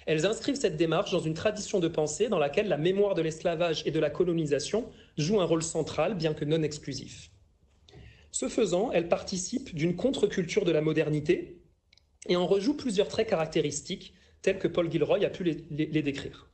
[0.05, 3.81] Elles inscrivent cette démarche dans une tradition de pensée dans laquelle la mémoire de l'esclavage
[3.85, 7.30] et de la colonisation joue un rôle central, bien que non exclusif.
[8.31, 11.61] Ce faisant, elle participe d'une contre-culture de la modernité
[12.27, 16.49] et en rejoue plusieurs traits caractéristiques tels que Paul Gilroy a pu les, décrire.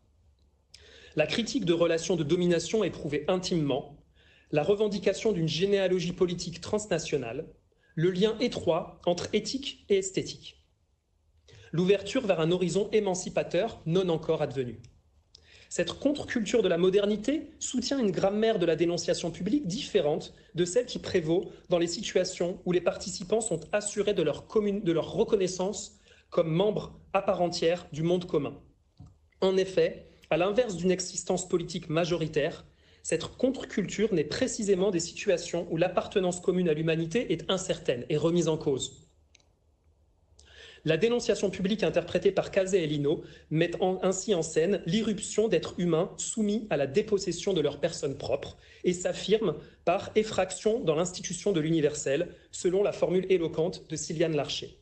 [1.16, 4.04] La critique de relations de domination éprouvée intimement,
[4.52, 7.48] la revendication d'une généalogie politique transnationale,
[7.96, 10.64] le lien étroit entre éthique et esthétique,
[11.72, 14.80] l'ouverture vers un horizon émancipateur non encore advenu.
[15.70, 20.86] Cette contre-culture de la modernité soutient une grammaire de la dénonciation publique différente de celle
[20.86, 26.00] qui prévaut dans les situations où les participants sont assurés de leur, reconnaissance
[26.30, 28.58] comme membres à part entière du monde commun.
[29.42, 32.66] En effet, à l'inverse d'une existence politique majoritaire,
[33.04, 38.48] cette contre-culture n'est précisément des situations où l'appartenance commune à l'humanité est incertaine et remise
[38.48, 39.07] en cause.
[40.88, 43.02] La dénonciation publique interprétée par Cazé et
[43.50, 43.72] met
[44.04, 48.94] ainsi en scène l'irruption d'êtres humains soumis à la dépossession de leur personne propre et
[48.94, 54.80] s'affirme par effraction dans l'institution de l'universel, selon la formule éloquente de Sylviane Larcher.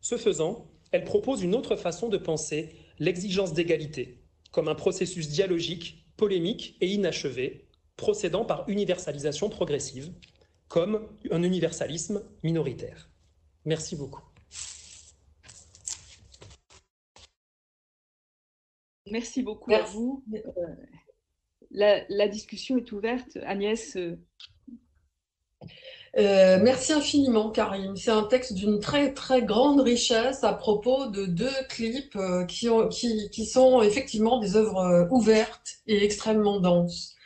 [0.00, 6.08] Ce faisant, elle propose une autre façon de penser l'exigence d'égalité, comme un processus dialogique,
[6.16, 10.10] polémique et inachevé, procédant par universalisation progressive,
[10.66, 13.08] comme un universalisme minoritaire.
[13.64, 14.27] Merci beaucoup.
[19.10, 20.24] Merci beaucoup à vous.
[20.34, 23.38] Euh, la, discussion est ouverte.
[23.44, 23.96] Agnès.
[23.96, 24.18] Euh,
[26.16, 27.96] euh, merci infiniment, Karim.
[27.96, 32.18] C'est un texte d'une très très grande richesse à propos de deux clips
[32.48, 37.18] qui, ont, qui, qui, sont effectivement des œuvres ouvertes et extrêmement denses.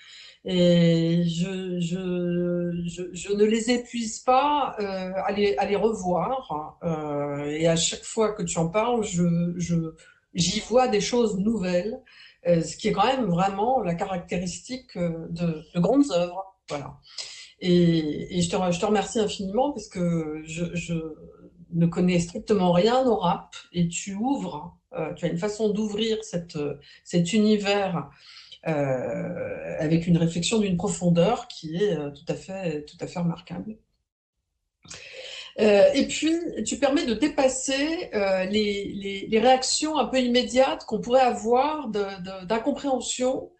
[0.45, 6.79] Et je, je, je, ne les épuise pas euh, à, les, à les revoir.
[6.83, 9.92] Euh, et à chaque fois que tu en parles, je,
[10.35, 12.01] j'y vois des choses nouvelles,
[12.47, 16.57] euh, ce qui est quand même vraiment la caractéristique de, de grandes œuvres.
[16.68, 16.99] Voilà.
[17.61, 20.95] Et, je, te, remercie infiniment parce que je,
[21.75, 24.77] ne connais strictement rien au rap et tu ouvres,
[25.16, 28.11] tu as une façon d'ouvrir cet univers
[28.68, 33.18] euh, avec une réflexion d'une profondeur qui est euh, tout à fait, tout à fait
[33.18, 33.77] remarquable.
[35.60, 36.34] Euh, et puis,
[36.64, 43.50] tu permets de dépasser euh, les, les, réactions un peu immédiates qu'on pourrait avoir d'incompréhension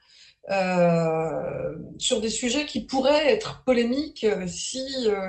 [0.51, 4.83] euh, sur des sujets qui pourraient être polémiques si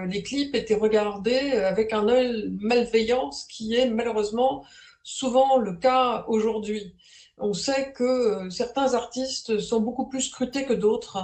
[0.07, 4.65] les clips étaient regardés avec un œil malveillant, ce qui est malheureusement
[5.03, 6.95] souvent le cas aujourd'hui.
[7.37, 11.17] On sait que certains artistes sont beaucoup plus scrutés que d'autres,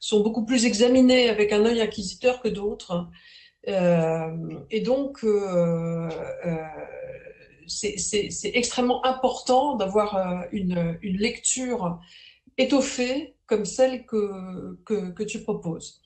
[0.00, 3.06] sont beaucoup plus examinés avec un œil inquisiteur que d'autres.
[3.68, 4.30] Euh,
[4.70, 6.08] et donc, euh,
[7.66, 12.00] c'est extrêmement important d'avoir une, lecture
[12.58, 16.00] étoffée comme celle que, que, tu proposes.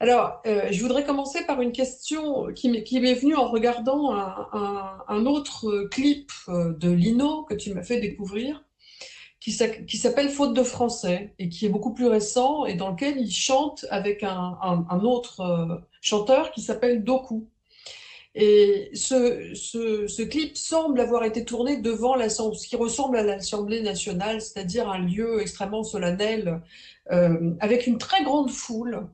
[0.00, 5.88] Alors, je voudrais commencer par une question qui m'est venue en regardant un, un, autre
[5.90, 8.64] clip de Lino que tu m'as fait découvrir,
[9.42, 13.32] qui s'appelle Faute de français et qui est beaucoup plus récent et dans lequel il
[13.32, 17.48] chante avec un, autre euh, chanteur qui s'appelle Doku.
[18.36, 24.88] Et ce, clip semble avoir été tourné devant ce qui ressemble à l'Assemblée nationale, c'est-à-dire
[24.88, 26.62] un lieu extrêmement solennel
[27.10, 29.08] euh, avec une très grande foule.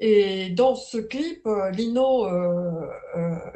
[0.00, 2.26] Et dans ce clip, euh, Lino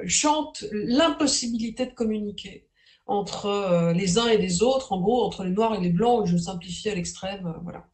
[0.07, 2.67] chante l'impossibilité de communiquer
[3.07, 6.27] entre euh, les uns et les autres, en gros, entre les noirs et les blancs,
[6.27, 7.87] je simplifie à l'extrême, euh, voilà.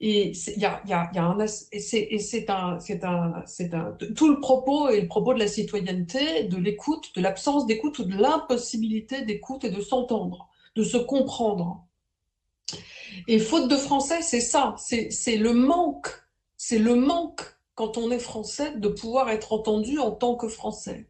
[0.00, 4.28] Et il y a, y, a, un, et c'est un, c'est un, c'est un, tout
[4.28, 8.14] le propos et le propos de la citoyenneté, de l'écoute, de l'absence d'écoute ou de
[8.14, 11.86] l'impossibilité d'écoute et de s'entendre, de se comprendre.
[13.28, 16.08] Et faute de français, c'est ça, c'est le manque,
[16.56, 17.42] c'est le manque
[17.74, 21.08] quand on est français de pouvoir être entendu en tant que français.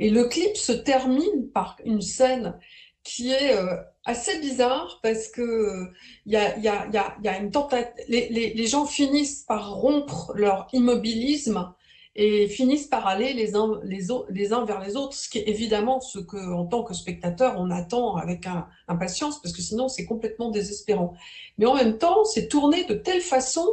[0.00, 2.58] Et le clip se termine par une scène
[3.04, 5.88] qui est euh, assez bizarre parce que
[6.24, 7.92] il y a, une tentative.
[8.08, 11.74] Les, gens finissent par rompre leur immobilisme
[12.16, 16.50] et finissent par aller les uns, vers les autres, ce qui est évidemment ce que,
[16.50, 18.46] en tant que spectateur, on attend avec
[18.88, 21.12] impatience, parce que sinon c'est complètement désespérant.
[21.58, 23.68] Mais en même temps, c'est tourné de telle façon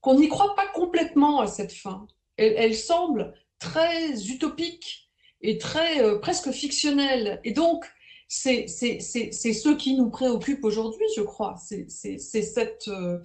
[0.00, 2.06] qu'on n'y croit pas complètement à cette fin.
[2.38, 5.07] Elle semble très utopique
[5.42, 7.40] est très euh, presque fictionnel.
[7.44, 7.84] Et donc,
[8.28, 11.54] c'est ce qui nous préoccupe aujourd'hui, je crois.
[11.58, 13.18] C'est cette, euh,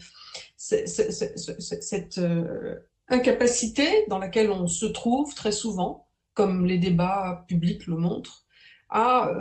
[0.57, 2.75] cette euh,
[3.09, 8.45] incapacité dans laquelle on se trouve très souvent, comme les débats publics le montrent,
[8.89, 9.31] à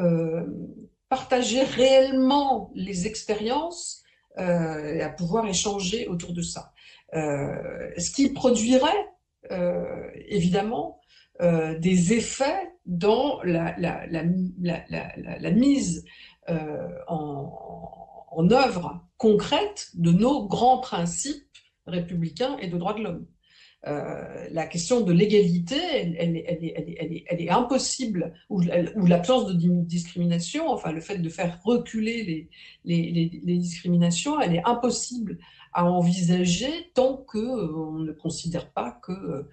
[1.08, 4.02] partager réellement les expériences
[4.38, 6.72] et à pouvoir échanger autour de ça.
[7.12, 9.06] ce qui produirait,
[10.28, 11.02] évidemment,
[11.40, 13.74] euh, des effets dans la,
[15.50, 16.04] mise
[16.50, 21.46] euh, en, œuvre concrète de nos grands principes
[21.86, 23.26] républicains et de droits de l'homme.
[23.86, 31.18] Euh, la question de l'égalité, elle, est impossible, ou, l'absence de discrimination, enfin le fait
[31.18, 32.48] de faire reculer
[32.84, 35.38] les, discriminations, elle est impossible
[35.72, 39.48] à envisager tant qu'on on ne considère pas que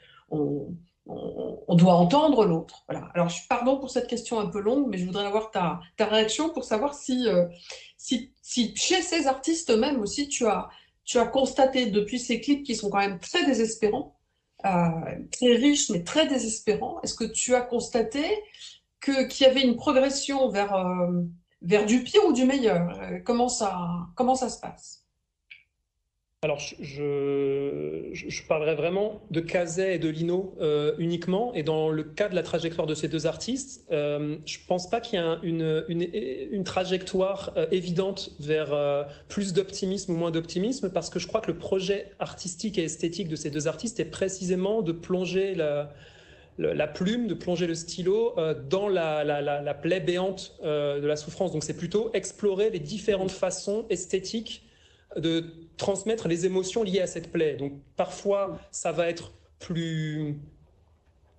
[1.09, 2.83] on, doit entendre l'autre.
[2.87, 3.09] Voilà.
[3.13, 6.49] Alors, pardon pour cette question un peu longue, mais je voudrais avoir ta, ta réaction
[6.49, 7.45] pour savoir si, euh,
[7.97, 8.31] si,
[8.75, 10.69] chez ces artistes eux-mêmes aussi, tu as,
[11.05, 14.19] tu as constaté depuis ces clips qui sont quand même très désespérants,
[14.65, 14.89] euh,
[15.31, 18.23] très riches, mais très désespérants, est-ce que tu as constaté
[19.01, 21.23] qu'il y avait une progression vers, euh,
[21.61, 22.99] vers du pire ou du meilleur?
[23.25, 23.79] Comment ça,
[24.15, 25.05] comment ça se passe?
[26.41, 31.53] Alors, je, je, parlerai vraiment de Cazet et de Lino euh, uniquement.
[31.53, 34.89] Et dans le cas de la trajectoire de ces deux artistes, euh, je ne pense
[34.89, 36.07] pas qu'il y ait une, une,
[36.53, 38.73] une, trajectoire euh, évidente vers
[39.27, 43.27] plus d'optimisme ou moins d'optimisme, parce que je crois que le projet artistique et esthétique
[43.27, 45.91] de ces deux artistes est précisément de plonger la,
[46.57, 48.35] la plume, de plonger le stylo
[48.69, 51.51] dans la, la, la plaie béante de la souffrance.
[51.51, 54.63] Donc, c'est plutôt explorer les différentes façons esthétiques
[55.17, 55.43] de
[55.79, 57.55] transmettre les émotions liées à cette plaie.
[57.55, 60.35] Donc parfois, ça va être plus,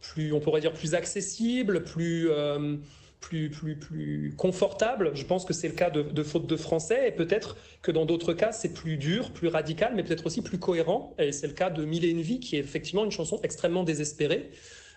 [0.01, 2.76] plus on pourrait dire plus accessible, plus, euh,
[3.20, 5.12] plus, plus, plus confortable.
[5.14, 8.32] Je pense que c'est le cas de, faute de français et peut-être que dans d'autres
[8.32, 11.14] cas, c'est plus dur, plus radical, mais peut-être aussi plus cohérent.
[11.18, 13.84] Et c'est le cas de Mille et une vie, qui est effectivement une chanson extrêmement
[13.84, 14.51] désespérée.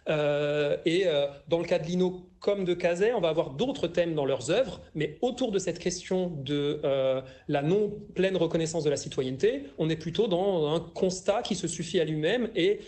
[0.09, 3.87] Euh, et euh, dans le cas de Lino comme de Cazet, on va avoir d'autres
[3.87, 8.83] thèmes dans leurs œuvres, mais autour de cette question de euh, la non pleine reconnaissance
[8.83, 12.79] de la citoyenneté, on est plutôt dans un constat qui se suffit à lui-même et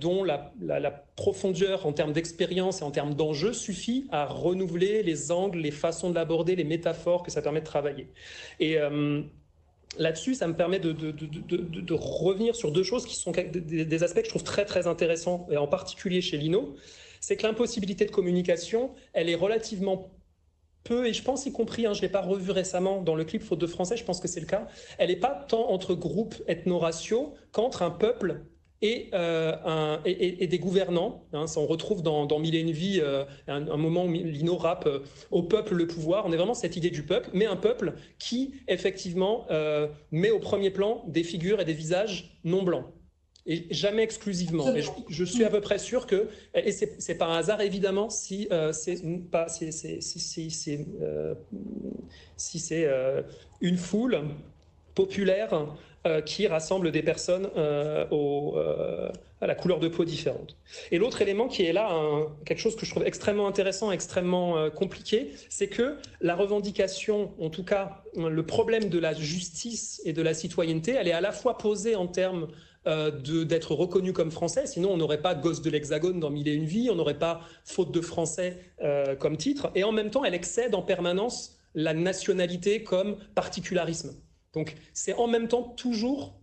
[0.00, 0.52] dont la,
[1.14, 6.10] profondeur en termes d'expérience et en termes d'enjeux suffit à renouveler les angles, les façons
[6.10, 8.08] de l'aborder, les métaphores que ça permet de travailler.
[9.96, 14.30] Là-dessus, ça me permet de, revenir sur deux choses qui sont des, aspects que je
[14.30, 16.74] trouve très très intéressants, et en particulier chez Lino.
[17.20, 20.12] C'est que l'impossibilité de communication, elle est relativement
[20.84, 23.24] peu, et je pense y compris, hein, je ne l'ai pas revu récemment dans le
[23.24, 24.68] clip Faute de français, je pense que c'est le cas,
[24.98, 28.44] elle n'est pas tant entre groupes ethno-raciaux qu'entre un peuple
[28.82, 31.24] et, euh, et, des gouvernants.
[31.32, 34.86] Hein, on retrouve dans, dans Mille et une vies euh, un, moment où Lino rappe
[34.86, 35.00] euh,
[35.30, 36.26] au peuple le pouvoir.
[36.26, 39.46] On est vraiment cette idée du peuple, mais un peuple qui, effectivement,
[40.12, 42.86] met au premier plan des figures et des visages non blancs.
[43.46, 44.66] Et jamais exclusivement.
[45.08, 49.02] Je, suis à peu près sûr que, et c'est pas un hasard évidemment si c'est
[49.30, 49.72] pas si
[52.58, 52.88] c'est
[53.60, 54.20] une foule
[54.98, 55.50] populaire
[56.06, 59.08] euh, qui rassemble des personnes euh, euh,
[59.40, 60.56] à la couleur de peau différente.
[60.90, 61.88] Et l'autre élément qui est là,
[62.44, 67.62] quelque chose que je trouve extrêmement intéressant, extrêmement compliqué, c'est que la revendication, en tout
[67.62, 71.56] cas le problème de la justice et de la citoyenneté, elle est à la fois
[71.56, 72.48] posée en termes
[72.84, 76.64] d'être reconnu comme français, sinon on n'aurait pas Gosse de l'Hexagone dans Mille et une
[76.64, 78.58] vies, on n'aurait pas Faute de français
[79.20, 84.10] comme titre, et en même temps elle excède en permanence la nationalité comme particularisme.
[84.52, 86.34] Donc c'est en même temps toujours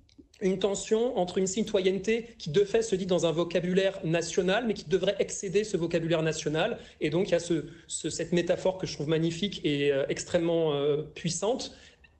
[0.41, 4.73] une tension entre une citoyenneté qui de fait se dit dans un vocabulaire national, mais
[4.73, 6.77] qui devrait excéder ce vocabulaire national.
[6.99, 7.39] Et donc il y a
[7.87, 11.73] cette métaphore que je trouve magnifique et euh, extrêmement euh, puissante,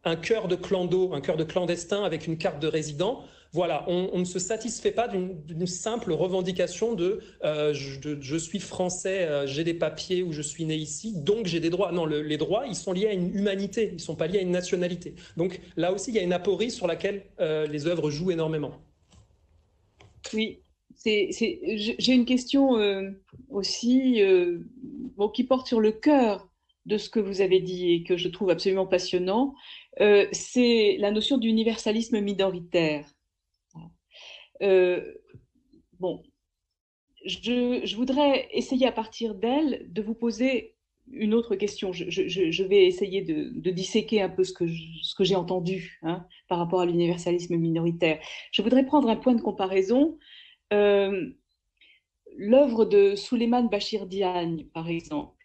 [0.06, 3.24] un cœur de clando, un cœur de clandestin avec une carte de résident
[3.56, 9.48] voilà, on, ne se satisfait pas d'une simple revendication de, euh, je, suis français, euh,
[9.48, 11.94] j'ai des papiers ou je suis né ici, donc j'ai des droits.
[11.94, 14.42] Non, les droits, ils sont liés à une humanité, ils ne sont pas liés à
[14.42, 15.16] une nationalité.
[15.38, 18.74] Donc là aussi, il y a une aporie sur laquelle euh, les œuvres jouent énormément.
[20.34, 20.60] Oui,
[21.06, 22.72] j'ai une question
[23.50, 24.22] aussi
[25.34, 26.50] qui porte sur le cœur
[26.86, 29.56] de ce que vous avez dit et que je trouve absolument passionnant.
[30.34, 33.15] c'est la notion d'universalisme minoritaire.
[34.62, 35.14] Euh,
[36.00, 36.24] bon,
[37.26, 40.76] je, voudrais essayer à partir d'elle de vous poser
[41.12, 41.92] une autre question.
[41.94, 44.66] Je, vais essayer de, disséquer un peu ce que,
[45.24, 48.20] j'ai entendu hein, par rapport à l'universalisme minoritaire.
[48.52, 50.18] Je voudrais prendre un point de comparaison.
[50.74, 51.30] Euh,
[52.38, 55.36] l'œuvre de Suleiman Bachir Diagne, par exemple,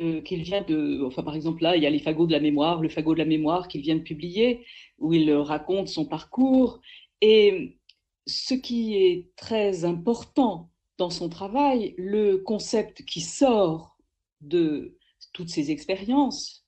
[0.00, 2.40] euh, qu'il vient de, enfin par exemple là, il y a les fagots de la
[2.40, 4.64] mémoire, le fagot de la mémoire qu'il vient de publier,
[4.98, 6.80] où il raconte son parcours.
[7.20, 7.78] Et
[8.26, 13.98] ce qui est très important dans son travail, le concept qui sort
[14.40, 14.98] de
[15.32, 16.64] toutes ces expériences,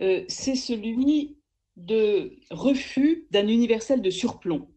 [0.00, 1.38] euh, c'est celui
[1.76, 4.68] de refus d'un universel de surplomb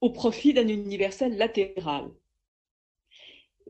[0.00, 2.10] au profit d'un universel latéral.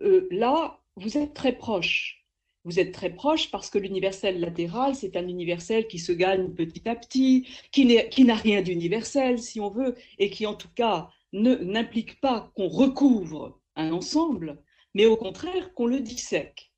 [0.02, 2.19] Euh, là, vous êtes très proche
[2.64, 6.88] vous êtes très proche parce que l'universel latéral, c'est un universel qui se gagne petit
[6.88, 12.20] à petit, qui n'a rien d'universel, si on veut, et qui en tout cas n'implique
[12.20, 14.62] pas qu'on recouvre un ensemble,
[14.94, 16.72] mais au contraire qu'on le dissèque.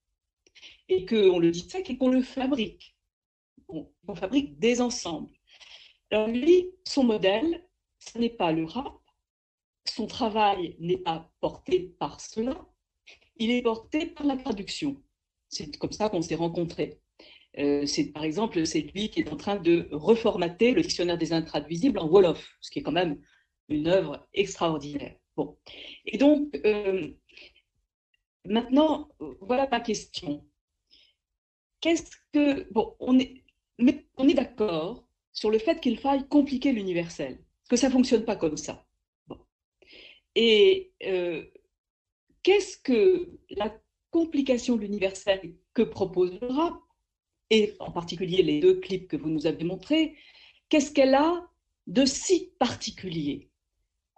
[0.88, 2.96] Et qu'on le dissèque et qu'on le fabrique.
[3.68, 5.34] On, fabrique des ensembles.
[6.10, 7.66] Alors lui, son modèle,
[7.98, 8.98] ce n'est pas le rap,
[9.86, 12.66] son travail n'est pas porté par cela,
[13.36, 15.02] il est porté par la traduction.
[15.52, 16.98] C'est comme ça qu'on s'est rencontrés.
[17.58, 21.34] Euh, c'est par exemple, c'est lui qui est en train de reformater le dictionnaire des
[21.34, 23.20] intraduisibles en Wolof, ce qui est quand même
[23.68, 25.14] une œuvre extraordinaire.
[26.06, 27.10] Et donc, euh,
[28.46, 30.42] maintenant, voilà ma question.
[31.80, 32.66] Qu'est-ce que.
[32.72, 33.44] Bon, on est,
[34.34, 38.86] d'accord sur le fait qu'il faille compliquer l'universel, que ça ne fonctionne pas comme ça.
[40.34, 41.44] Et euh,
[42.42, 43.70] qu'est-ce que la
[44.12, 46.74] complication de l'universel que propose le rap,
[47.50, 50.14] et en particulier les deux clips que vous nous avez montrés,
[50.68, 51.48] qu'est-ce qu'elle a
[51.88, 53.50] de si particulier?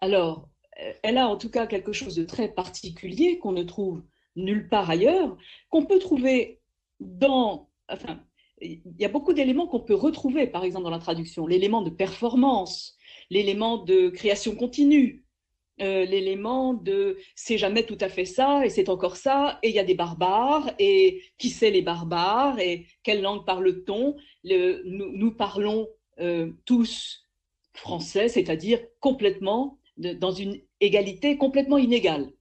[0.00, 0.50] Alors,
[0.82, 4.02] euh, elle a en tout cas quelque chose de très particulier qu'on ne trouve
[4.36, 5.36] nulle part ailleurs,
[5.70, 6.60] qu'on peut trouver
[7.00, 7.70] dans...
[7.88, 8.20] Enfin,
[8.60, 11.46] il y a beaucoup d'éléments qu'on peut retrouver, par exemple, dans la traduction.
[11.46, 12.96] L'élément de performance,
[13.30, 15.23] l'élément de création continue,
[15.80, 19.74] euh, l'élément de c'est jamais tout à fait ça et c'est encore ça et il
[19.74, 24.14] y a des barbares et qui c'est les barbares et quelle langue parle-t-on?
[24.44, 25.88] Nous, parlons
[26.20, 27.24] euh, tous
[27.72, 32.32] français, c'est-à-dire complètement dans une égalité complètement inégale.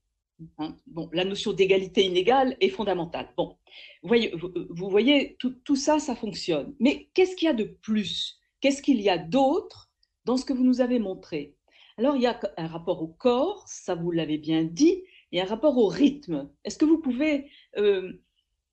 [0.58, 0.76] Hein.
[1.12, 3.32] la notion d'égalité inégale est fondamentale.
[3.36, 3.56] Bon,
[4.02, 4.32] vous voyez,
[4.68, 6.74] vous, voyez tout, tout, ça, ça fonctionne.
[6.80, 8.38] Mais qu'est-ce qu'il y a de plus?
[8.60, 9.90] Qu'est-ce qu'il y a d'autre
[10.24, 11.54] dans ce que vous nous avez montré?
[11.96, 15.44] Alors, il y a un rapport au corps, ça vous l'avez bien dit, et un
[15.44, 16.50] rapport au rythme.
[16.64, 18.12] Est-ce que vous pouvez euh,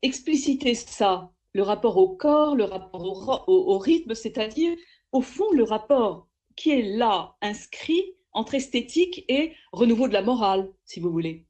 [0.01, 4.75] expliciter ça Le rapport au corps, le rapport au, rythme, c'est-à-dire,
[5.11, 10.71] au fond, le rapport qui est là, inscrit entre esthétique et renouveau de la morale,
[10.85, 11.45] si vous voulez.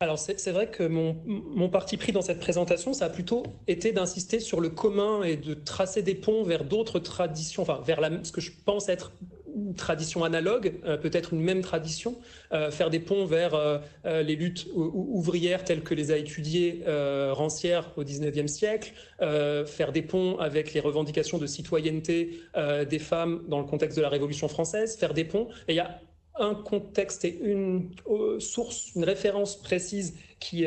[0.00, 4.40] Alors c'est vrai que mon, parti pris dans cette présentation, ça a plutôt été d'insister
[4.40, 8.42] sur le commun et de tracer des ponts vers d'autres traditions, enfin vers ce que
[8.42, 9.12] je pense être
[9.56, 12.16] une tradition analogue, euh, peut-être une même tradition,
[12.52, 17.92] euh, faire des ponts vers euh, les luttes ouvrières telles que les a étudiées Rancière
[17.96, 22.40] au XIXe siècle, faire des ponts avec les revendications de citoyenneté
[22.88, 25.48] des femmes dans le contexte de la Révolution française, faire des ponts.
[25.68, 26.00] Et il y a
[26.38, 27.90] un contexte et une
[28.38, 30.66] source, une référence précise qui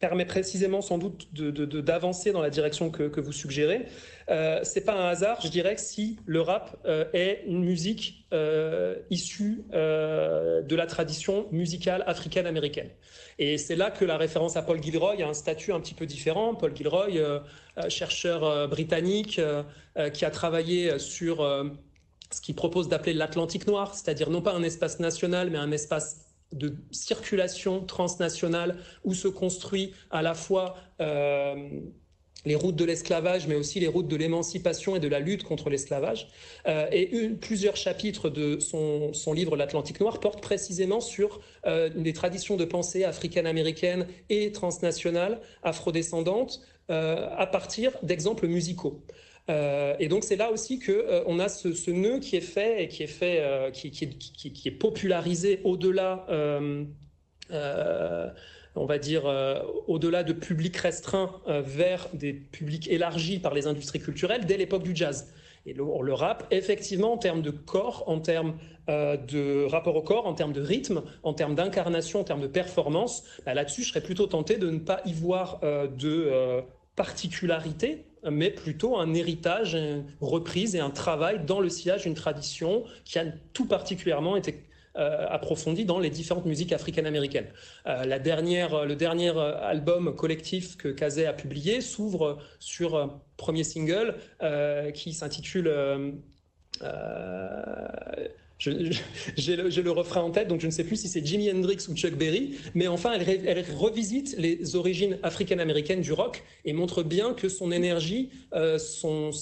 [0.00, 3.86] permet précisément sans doute d'avancer dans la direction que, vous suggérez.
[4.28, 8.96] Euh, c'est pas un hasard, je dirais, si le rap euh, est une musique euh,
[9.10, 12.90] issue euh, de la tradition musicale africaine-américaine.
[13.38, 16.06] Et c'est là que la référence à Paul Gilroy a un statut un petit peu
[16.06, 16.54] différent.
[16.54, 17.42] Paul Gilroy,
[17.88, 19.40] chercheur britannique,
[20.12, 21.38] qui a travaillé sur
[22.30, 26.23] ce qu'il propose d'appeler l'Atlantique noir, c'est-à-dire non pas un espace national, mais un espace
[26.54, 31.54] de circulation transnationale où se construit à la fois euh,
[32.46, 35.70] les routes de l'esclavage, mais aussi les routes de l'émancipation et de la lutte contre
[35.70, 36.28] l'esclavage.
[36.66, 42.56] Euh, et plusieurs chapitres de son, livre L'Atlantique noir portent précisément sur euh, des traditions
[42.56, 49.02] de pensée africaine-américaine et transnationales, afrodescendantes, à partir d'exemples musicaux.
[49.50, 52.84] Euh, et donc c'est là aussi que euh, on a ce, nœud qui est fait
[52.84, 53.88] et qui est fait, euh, qui,
[54.64, 56.26] est popularisé au-delà.
[58.76, 59.24] on va dire,
[59.86, 64.96] au-delà de publics restreints vers des publics élargis par les industries culturelles dès l'époque du
[64.96, 65.32] jazz.
[65.66, 68.56] Et le, le, rap, effectivement, en termes de corps, en termes
[68.88, 73.22] de rapport au corps, en termes de rythme, en termes d'incarnation, en termes de performance,
[73.46, 76.64] bah, là-dessus, je serais plutôt tenté de ne pas y voir de
[76.96, 82.84] particularité, mais plutôt un héritage, une reprise et un travail dans le sillage d'une tradition
[83.04, 84.64] qui a tout particulièrement été
[84.96, 87.48] euh, approfondie dans les différentes musiques africaines-américaines.
[87.86, 93.64] Euh, la dernière, le dernier album collectif que Kazé a publié s'ouvre sur un premier
[93.64, 95.68] single euh, qui s'intitule
[98.58, 101.94] j'ai le, refrain en tête, donc je ne sais plus si c'est Jimi Hendrix ou
[101.94, 107.48] Chuck Berry, mais enfin, elle, revisite les origines africaines-américaines du rock et montre bien que
[107.48, 109.32] son énergie, euh, son,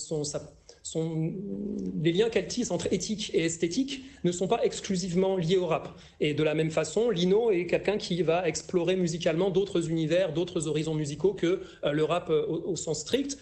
[2.02, 5.96] les liens qu'elle tisse entre éthique et esthétique ne sont pas exclusivement liés au rap.
[6.20, 10.68] Et de la même façon, Lino est quelqu'un qui va explorer musicalement d'autres univers, d'autres
[10.68, 13.38] horizons musicaux que euh, le rap euh, au, sens strict,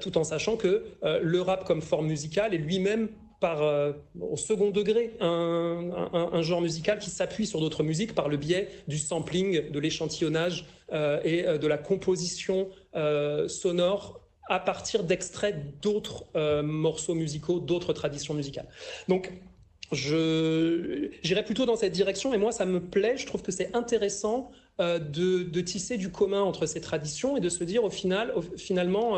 [0.00, 3.08] tout en sachant que le rap comme forme musicale est lui-même
[3.40, 8.36] par, euh, au second degré un, genre musical qui s'appuie sur d'autres musiques par le
[8.36, 12.68] biais du sampling, de l'échantillonnage euh, et euh, de la composition
[13.48, 16.24] sonore à partir d'extraits d'autres
[16.62, 18.66] morceaux musicaux, d'autres traditions musicales.
[19.06, 19.32] Donc,
[19.92, 23.16] j'irais plutôt dans cette direction et moi, ça me plaît.
[23.16, 27.48] Je trouve que c'est intéressant de, de, tisser du commun entre ces traditions et de
[27.48, 29.16] se dire au final, finalement,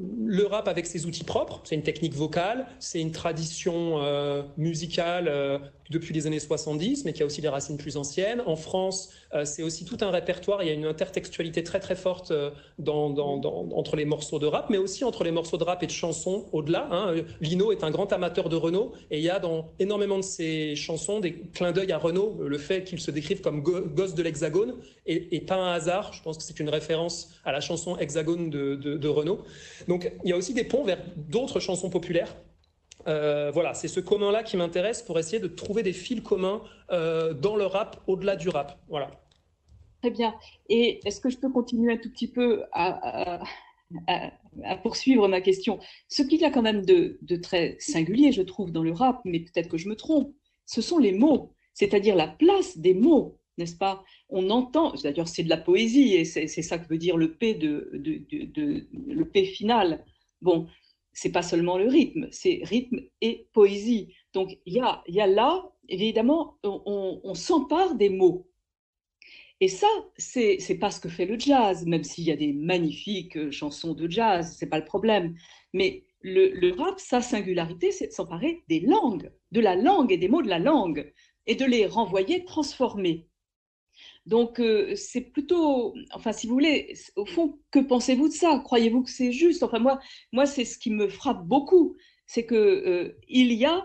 [0.00, 5.28] le rap avec ses outils propres, c'est une technique vocale, c'est une tradition euh, musicale
[5.28, 5.58] euh,
[5.90, 8.42] depuis les années 70, mais qui a aussi des racines plus anciennes.
[8.46, 11.96] En France, euh, c'est aussi tout un répertoire, il y a une intertextualité très très
[11.96, 12.32] forte
[12.78, 13.14] dans,
[13.72, 16.46] entre les morceaux de rap, mais aussi entre les morceaux de rap et de chansons
[16.52, 16.88] au-delà.
[16.90, 17.14] Hein.
[17.40, 20.76] Lino est un grand amateur de Renault, et il y a dans énormément de ses
[20.76, 24.76] chansons des clins d'œil à Renault, le fait qu'il se décrive comme gosse de l'Hexagone,
[25.06, 28.76] et, pas un hasard, je pense que c'est une référence à la chanson Hexagone de,
[28.76, 29.42] de Renault.
[29.88, 32.34] Donc il y a aussi des ponts vers d'autres chansons populaires.
[33.06, 37.34] Euh, voilà, c'est ce commun-là qui m'intéresse pour essayer de trouver des fils communs euh,
[37.34, 38.78] dans le rap, au-delà du rap.
[38.88, 39.10] Voilà.
[40.02, 40.34] Très bien.
[40.68, 43.40] Et est-ce que je peux continuer un tout petit peu à,
[44.82, 45.78] poursuivre ma question?
[46.08, 49.40] Ce qu'il y a quand même de, très singulier, je trouve, dans le rap, mais
[49.40, 50.34] peut-être que je me trompe,
[50.66, 54.02] ce sont les mots, c'est-à-dire la place des mots n'est-ce pas?
[54.28, 57.54] On entend, d'ailleurs c'est de la poésie, et c'est ça que veut dire le P,
[57.54, 60.04] de, le P final.
[60.40, 60.66] Bon,
[61.20, 64.14] c'est pas seulement le rythme, c'est rythme et poésie.
[64.32, 68.48] Donc, il y a, y a là, évidemment, on, s'empare des mots.
[69.60, 72.54] Et ça, c'est n'est pas ce que fait le jazz, même s'il y a des
[72.54, 75.36] magnifiques euh, chansons de jazz, c'est pas le problème.
[75.74, 80.28] Mais le, rap, sa singularité, c'est de s'emparer des langues, de la langue et des
[80.28, 81.12] mots de la langue,
[81.46, 83.28] et de les renvoyer transformés.
[84.30, 88.60] Donc, euh, c'est plutôt, enfin, si vous voulez, au fond, que pensez-vous de ça?
[88.64, 89.64] Croyez-vous que c'est juste?
[89.64, 89.98] Enfin, moi,
[90.30, 93.84] moi c'est ce qui me frappe beaucoup, c'est que euh, il y a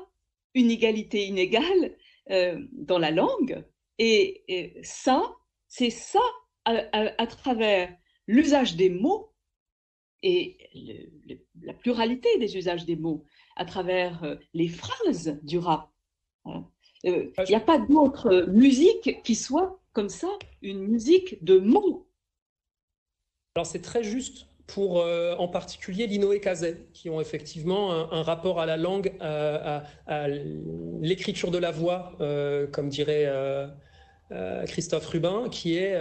[0.53, 1.97] une égalité inégale
[2.29, 3.65] euh, dans la langue,
[3.97, 5.23] et, ça,
[5.67, 6.21] c'est ça,
[6.65, 7.91] à, travers
[8.27, 9.33] l'usage des mots
[10.21, 10.57] et
[11.63, 13.25] la pluralité des usages des mots,
[13.55, 15.89] à travers les phrases du rap.
[16.45, 16.69] Hein.
[17.03, 20.27] Il n'y a pas d'autre musique qui soit comme ça
[20.61, 22.07] une musique de mots.
[23.55, 28.21] Alors c'est très juste pour euh, en particulier Lino et Kazet, qui ont effectivement un,
[28.21, 29.83] rapport à la langue, à,
[30.99, 33.67] l'écriture de la voix, euh, comme dirait euh,
[34.65, 35.97] Christophe Rubin, qui est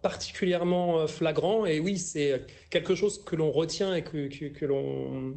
[0.00, 1.66] particulièrement flagrant.
[1.66, 5.36] Et oui, c'est quelque chose que l'on retient et que, que l'on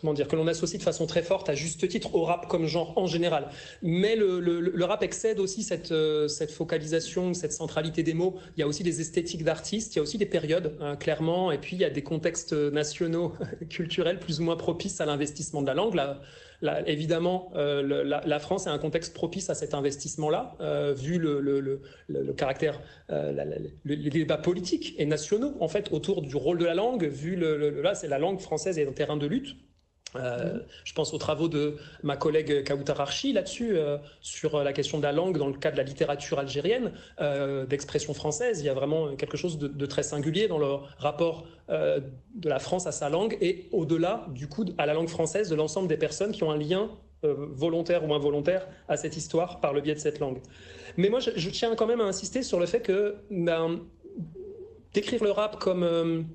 [0.00, 2.66] comment dire, que l'on associe de façon très forte, à juste titre, au rap comme
[2.66, 3.48] genre en général.
[3.82, 8.38] Mais le, rap excède aussi cette, euh, cette focalisation, cette centralité des mots.
[8.56, 11.52] Il y a aussi des esthétiques d'artistes, il y a aussi des périodes, hein, clairement,
[11.52, 13.34] et puis il y a des contextes nationaux,
[13.68, 15.94] culturels, plus ou moins propices à l'investissement de la langue.
[15.94, 16.20] Là,
[16.86, 22.32] évidemment, euh, la, France est un contexte propice à cet investissement-là, euh, vu le, le
[22.32, 22.80] caractère,
[23.84, 27.80] les débats politiques et nationaux, en fait, autour du rôle de la langue, vu le,
[27.82, 29.56] là, c'est la langue française est un terrain de lutte.
[30.16, 34.98] Euh, je pense aux travaux de ma collègue Kautar Archi là-dessus, euh, sur la question
[34.98, 38.60] de la langue dans le cadre de la littérature algérienne, euh, d'expression française.
[38.60, 40.66] Il y a vraiment quelque chose de, très singulier dans le
[40.98, 45.48] rapport de la France à sa langue et au-delà, du coup, à la langue française
[45.48, 46.90] de l'ensemble des personnes qui ont un lien
[47.22, 50.38] volontaire ou involontaire à cette histoire par le biais de cette langue.
[50.96, 53.80] Mais moi, je, tiens quand même à insister sur le fait que ben,
[54.92, 56.26] décrire le rap comme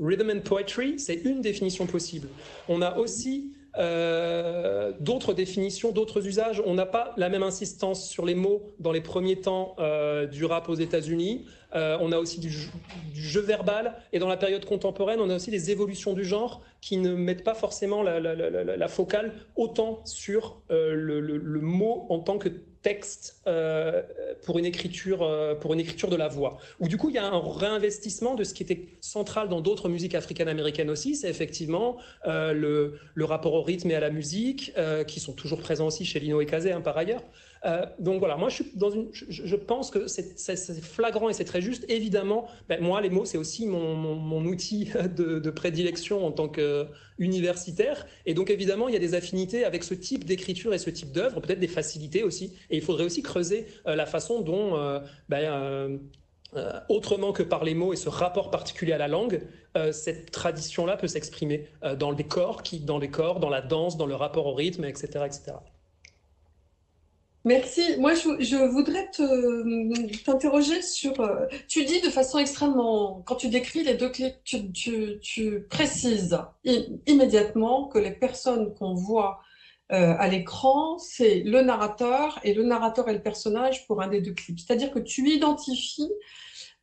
[0.00, 2.28] Rhythm and poetry, c'est une définition possible.
[2.68, 6.62] On a aussi euh, d'autres définitions, d'autres usages.
[6.64, 10.44] On n'a pas la même insistance sur les mots dans les premiers temps euh, du
[10.44, 11.46] rap aux États-Unis.
[11.74, 13.96] Euh, on a aussi du jeu, verbal.
[14.12, 17.42] Et dans la période contemporaine, on a aussi des évolutions du genre qui ne mettent
[17.42, 22.50] pas forcément la, focale autant sur le, mot en tant que
[22.84, 24.02] texte euh,
[24.44, 26.58] pour, une écriture, euh, pour une écriture de la voix.
[26.78, 29.88] Ou du coup, il y a un réinvestissement de ce qui était central dans d'autres
[29.88, 34.72] musiques africaines-américaines aussi, c'est effectivement euh, le, le, rapport au rythme et à la musique,
[35.08, 37.22] qui sont toujours présents aussi chez Lino et Kazé, hein, par ailleurs.
[37.64, 41.84] Euh, donc voilà, moi je, pense que c'est flagrant et c'est très juste.
[41.88, 48.06] Évidemment, ben, moi les mots c'est aussi mon, outil de, prédilection en tant qu'universitaire.
[48.26, 51.12] Et donc évidemment, il y a des affinités avec ce type d'écriture et ce type
[51.12, 52.52] d'œuvre, peut-être des facilités aussi.
[52.70, 56.00] Et il faudrait aussi creuser euh, la façon dont, euh, ben,
[56.88, 59.42] autrement que par les mots et ce rapport particulier à la langue,
[59.90, 64.54] cette tradition-là peut s'exprimer dans dans les corps, dans la danse, dans le rapport au
[64.54, 65.54] rythme, etc., etc.
[67.44, 67.98] Merci.
[67.98, 69.10] Moi, je, voudrais
[70.24, 71.20] t'interroger sur.
[71.20, 73.22] Euh, tu dis de façon extrêmement.
[73.26, 76.38] Quand tu décris les deux clés, tu, précises
[77.06, 79.40] immédiatement que les personnes qu'on voit
[79.92, 84.22] euh, à l'écran, c'est le narrateur et le narrateur est le personnage pour un des
[84.22, 84.60] deux clips.
[84.60, 86.10] C'est-à-dire que tu identifies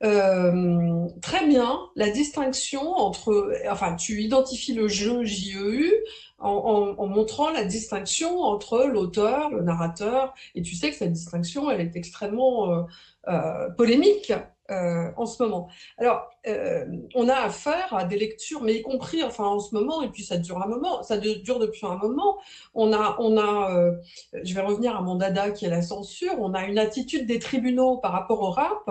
[0.03, 3.53] euh, très bien la distinction entre.
[3.69, 6.03] Enfin, tu identifies le jeu JEU
[6.39, 11.81] en, montrant la distinction entre l'auteur, le narrateur, et tu sais que cette distinction, elle
[11.81, 12.81] est extrêmement euh,
[13.27, 14.33] euh, polémique
[14.71, 15.69] euh, en ce moment.
[15.97, 16.27] Alors,
[17.13, 20.23] on a affaire à des lectures, mais y compris, enfin, en ce moment, et puis
[20.23, 22.39] ça dure un moment, ça dure depuis un moment.
[22.73, 23.91] On a, on a,
[24.43, 26.33] je vais revenir à mon dada qui est la censure.
[26.39, 28.89] On a une attitude des tribunaux par rapport au rap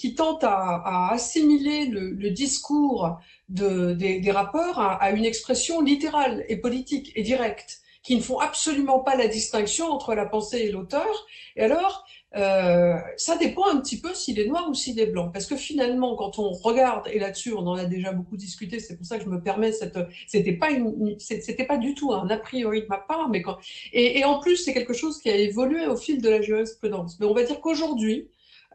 [0.00, 3.18] qui tente à, assimiler le, discours
[3.50, 9.00] de, des, rappeurs à, une expression littérale et politique et directe, qui ne font absolument
[9.00, 11.26] pas la distinction entre la pensée et l'auteur.
[11.56, 12.06] Et alors,
[12.36, 15.30] euh, ça dépend un petit peu s'il est noir ou s'il est blanc.
[15.30, 18.96] Parce que finalement, quand on regarde, et là-dessus, on en a déjà beaucoup discuté, c'est
[18.96, 22.28] pour ça que je me permets cette, c'était pas une, c'était pas du tout un
[22.30, 23.58] a priori de ma part, mais quand,
[23.92, 27.18] et, en plus, c'est quelque chose qui a évolué au fil de la jurisprudence.
[27.18, 28.28] Mais on va dire qu'aujourd'hui,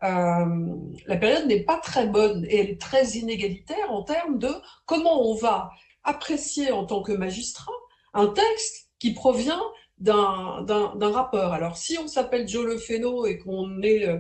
[0.04, 0.46] euh,
[1.08, 4.50] la période n'est pas très bonne et elle est très inégalitaire en termes de
[4.86, 5.70] comment on va
[6.04, 7.72] apprécier en tant que magistrat
[8.14, 9.62] un texte qui provient
[10.00, 11.54] d'un rappeur.
[11.54, 14.18] Alors, si on s'appelle Joe Lefeno et qu'on est euh,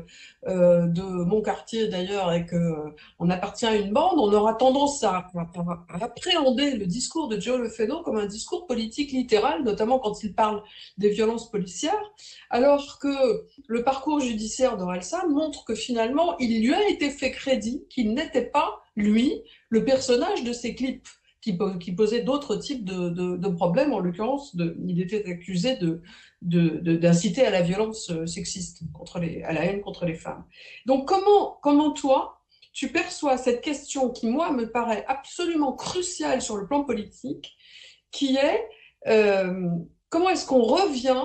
[0.47, 5.28] euh, de mon quartier d'ailleurs et qu'on appartient à une bande, on aura tendance à,
[6.01, 10.63] appréhender le discours de Joe Lefeno comme un discours politique littéral, notamment quand il parle
[10.97, 12.11] des violences policières,
[12.49, 17.84] alors que le parcours judiciaire d'Orelsan montre que finalement, il lui a été fait crédit
[17.89, 21.07] qu'il n'était pas, lui, le personnage de ces clips
[21.79, 23.93] qui, posait d'autres types de, problèmes.
[23.93, 24.55] En l'occurrence,
[24.87, 25.77] il était accusé
[26.41, 30.43] d'inciter à la violence euh, sexiste, contre les, à la haine contre les femmes.
[30.85, 32.41] Donc comment, comment toi,
[32.73, 37.55] tu perçois cette question qui, moi, me paraît absolument cruciale sur le plan politique,
[38.11, 38.67] qui est
[39.07, 39.69] euh,
[40.09, 41.23] comment est-ce qu'on revient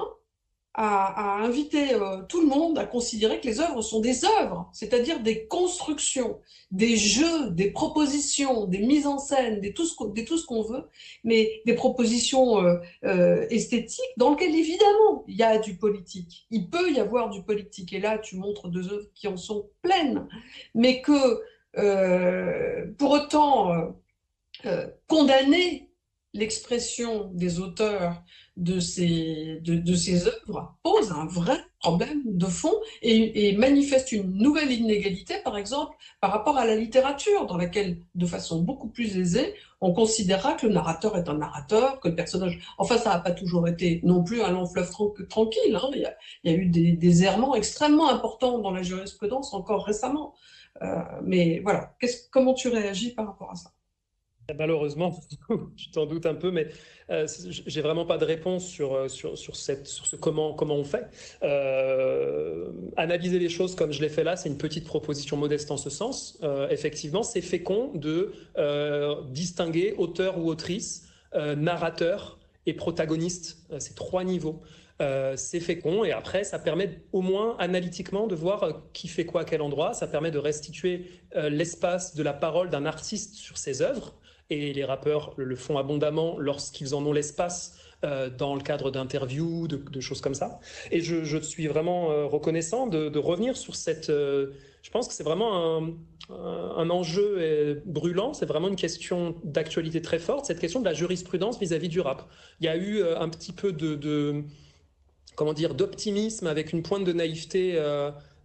[0.75, 5.21] à, inviter euh, tout le monde à considérer que les œuvres sont des œuvres, c'est-à-dire
[5.21, 6.39] des constructions,
[6.71, 9.97] des jeux, des propositions, des mises en scène, des tout ce
[10.47, 10.89] qu'on veut,
[11.25, 16.47] mais des propositions euh, euh, esthétiques dans lesquelles évidemment il y a du politique.
[16.51, 19.69] Il peut y avoir du politique, et là tu montres deux œuvres qui en sont
[19.83, 20.29] pleines,
[20.75, 21.41] mais que
[22.99, 23.95] pour autant
[25.07, 25.90] condamner
[26.33, 28.23] l'expression des auteurs
[28.57, 34.71] de ces, de, ces œuvres pose un vrai problème de fond et, manifeste une nouvelle
[34.71, 39.55] inégalité, par exemple, par rapport à la littérature, dans laquelle, de façon beaucoup plus aisée,
[39.81, 42.61] on considérera que le narrateur est un narrateur, que le personnage...
[42.77, 44.91] Enfin, ça n'a pas toujours été non plus un long fleuve
[45.29, 45.75] tranquille.
[45.75, 45.91] Hein.
[45.95, 46.03] Il,
[46.45, 50.35] y a, eu des, errements extrêmement importants dans la jurisprudence encore récemment.
[50.83, 51.95] Euh, mais voilà,
[52.31, 53.71] comment tu réagis par rapport à ça?
[54.59, 55.21] Malheureusement,
[55.77, 56.69] je t'en doute un peu, mais
[57.11, 60.77] euh, j'ai vraiment pas de réponse sur, euh, sur, sur, cette, sur ce comment, comment
[60.77, 61.07] on fait.
[61.43, 65.77] Euh, analyser les choses comme je l'ai fait là, c'est une petite proposition modeste en
[65.77, 66.39] ce sens.
[66.43, 68.33] Euh, effectivement, c'est fécond de
[69.31, 73.59] distinguer auteur ou autrice, narrateur et protagoniste.
[73.79, 74.61] c'est trois niveaux.
[75.37, 79.45] c'est fécond et après ça permet au moins analytiquement de voir qui fait quoi à
[79.45, 79.95] quel endroit.
[79.95, 84.15] Ça permet de restituer l'espace de la parole d'un artiste sur ses œuvres
[84.51, 89.69] et les rappeurs le font abondamment lorsqu'ils en ont l'espace euh, dans le cadre d'interviews,
[89.69, 90.59] de, choses comme ça.
[90.91, 94.09] Et je, suis vraiment euh, reconnaissant de, revenir sur cette...
[94.09, 95.83] Euh, je pense que c'est vraiment
[96.31, 101.61] un, enjeu brûlant, c'est vraiment une question d'actualité très forte, cette question de la jurisprudence
[101.61, 102.27] vis-à-vis du rap.
[102.61, 104.43] Il y a eu un petit peu de,
[105.37, 107.79] comment dire, d'optimisme avec une pointe de naïveté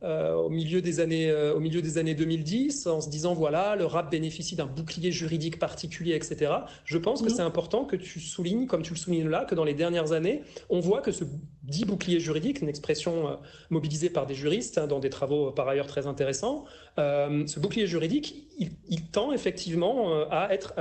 [0.02, 3.86] au, milieu des années, euh, au milieu des années 2010 en se disant voilà, le
[3.86, 6.52] rap bénéficie d'un bouclier juridique particulier, etc.
[6.84, 9.64] Je pense que c'est important que tu soulignes, comme tu le soulignes là, que dans
[9.64, 11.24] les dernières années, on voit que ce
[11.68, 13.36] dit bouclier juridique, une expression euh,
[13.70, 16.66] mobilisée par des juristes hein, dans des travaux par ailleurs très intéressants,
[16.98, 20.74] ce bouclier juridique, il, tend effectivement à, être,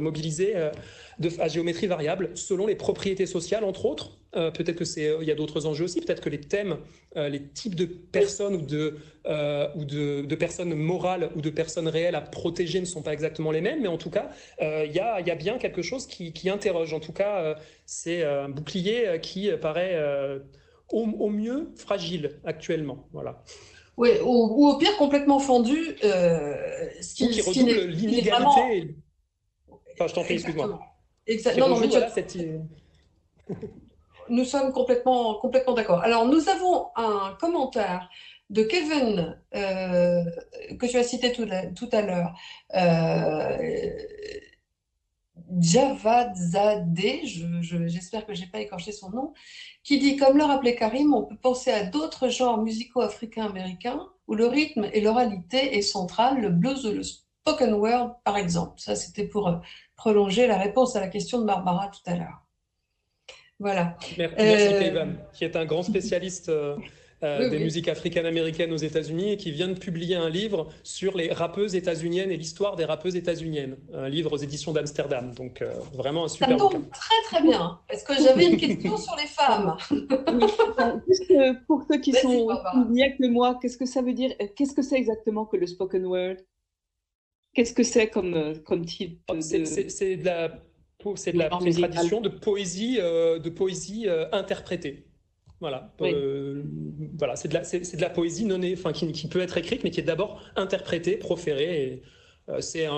[0.00, 4.18] mobilisé à géométrie variable selon les propriétés sociales, entre autres.
[4.32, 6.00] peut-être que c'est, il y a d'autres enjeux aussi.
[6.00, 6.78] Peut-être que les thèmes
[7.18, 8.96] euh, les types de personnes ou, de,
[9.26, 13.50] euh, ou de, personnes morales ou de personnes réelles à protéger ne sont pas exactement
[13.50, 16.06] les mêmes, mais en tout cas, euh, il y, a, y, a, bien quelque chose
[16.06, 16.92] qui, interroge.
[16.92, 17.56] En tout cas,
[17.86, 19.98] c'est un bouclier qui paraît
[20.90, 23.06] au, mieux fragile actuellement.
[23.12, 23.42] Voilà.
[23.96, 28.96] Oui, ou, au pire complètement fendu, ce qui, qui l'inégalité.
[29.94, 30.80] Enfin, je t'en prie, excuse-moi.
[31.26, 31.68] Exactement.
[31.68, 31.98] Non, non, mais tu...
[32.12, 32.36] cette
[34.28, 36.00] nous sommes complètement, complètement d'accord.
[36.00, 38.08] Alors, nous avons un commentaire
[38.52, 40.24] de Kevin euh,
[40.78, 42.38] que tu as cité tout, à l'heure.
[42.74, 43.90] Euh,
[45.58, 46.94] Javadzade,
[47.86, 49.32] j'espère que je n'ai pas écorché son nom,
[49.82, 54.34] qui dit, comme le rappelait Karim, on peut penser à d'autres genres musicaux africains-américains où
[54.34, 58.78] le rythme et l'oralité est central, le blues ou le spoken word par exemple.
[58.78, 59.56] Ça, c'était pour euh,
[59.96, 62.42] prolonger la réponse à la question de Barbara tout à l'heure.
[63.58, 63.96] Voilà.
[64.18, 65.06] Merci, euh...
[65.32, 66.50] qui est un grand spécialiste
[67.22, 71.16] euh, euh, des musiques africaines-américaines aux États-Unis et qui vient de publier un livre sur
[71.16, 75.32] les rappeuses états-uniennes et l'histoire des rappeuses états-uniennes, un livre aux éditions d'Amsterdam.
[75.34, 78.96] Donc euh, vraiment un super Ça tombe très très bien, parce que j'avais une question
[78.96, 79.76] sur les femmes.
[81.08, 81.32] Juste
[81.66, 82.48] pour ceux qui sont
[82.90, 86.06] mieux que moi, qu'est-ce que ça veut dire Qu'est-ce que c'est exactement que le spoken
[86.06, 86.36] word?
[87.54, 90.62] Qu'est-ce que c'est comme, comme type C'est de la
[91.16, 95.06] c'est de la tradition de poésie, euh, de poésie euh, interprétée.
[95.62, 96.64] Voilà, euh,
[97.16, 99.92] voilà c'est de, la, de la poésie non, enfin, qui, qui, peut être écrite, mais
[99.92, 102.02] qui est d'abord interprétée, proférée.
[102.58, 102.88] c'est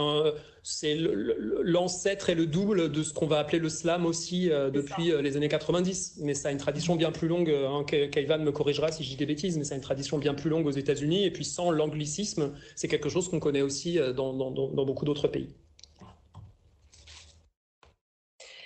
[1.63, 5.51] l'ancêtre et le double de ce qu'on va appeler le slam aussi depuis les années
[5.51, 6.21] 90.
[6.23, 7.51] Mais ça a une tradition bien plus longue.
[7.51, 10.33] Hein, Kaivan me corrigera si je dis des bêtises, mais ça a une tradition bien
[10.33, 11.27] plus longue aux États-Unis.
[11.27, 15.29] Et puis sans l'anglicisme, c'est quelque chose qu'on connaît aussi dans, dans, dans beaucoup d'autres
[15.29, 15.51] pays.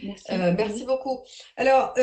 [0.02, 0.84] Merci.
[0.84, 1.20] beaucoup.
[1.56, 1.94] Alors,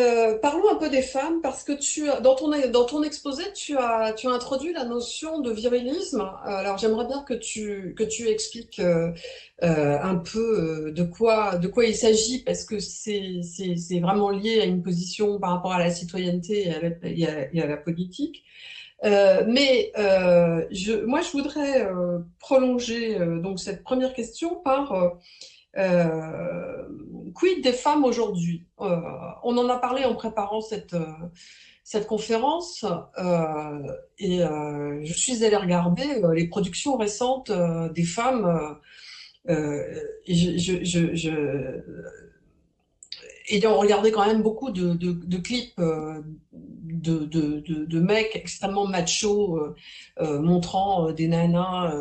[0.42, 4.14] parlons un peu des femmes parce que tu, dans ton, dans ton exposé, tu as,
[4.14, 6.30] tu as introduit la notion de virilisme.
[6.44, 8.82] Alors, j'aimerais bien que tu, que tu expliques
[9.62, 14.84] un peu de quoi, de quoi il s'agit parce que c'est vraiment lié à une
[14.84, 16.74] position par rapport à la citoyenneté
[17.04, 18.44] et à la politique.
[19.04, 25.18] Euh, mais euh, je, moi, je voudrais euh, prolonger donc cette première question par
[27.36, 28.66] quid des femmes aujourd'hui?
[28.78, 30.96] On en a parlé en préparant cette
[31.84, 32.84] cette conférence
[34.18, 37.52] et je suis allée regarder les productions récentes
[37.94, 38.80] des femmes.
[39.48, 41.30] et je,
[43.50, 45.80] ayant regardé quand même beaucoup de, clips
[47.06, 47.26] de,
[47.86, 49.76] de, mecs extrêmement machos euh,
[50.20, 51.94] euh, montrant euh, des nanas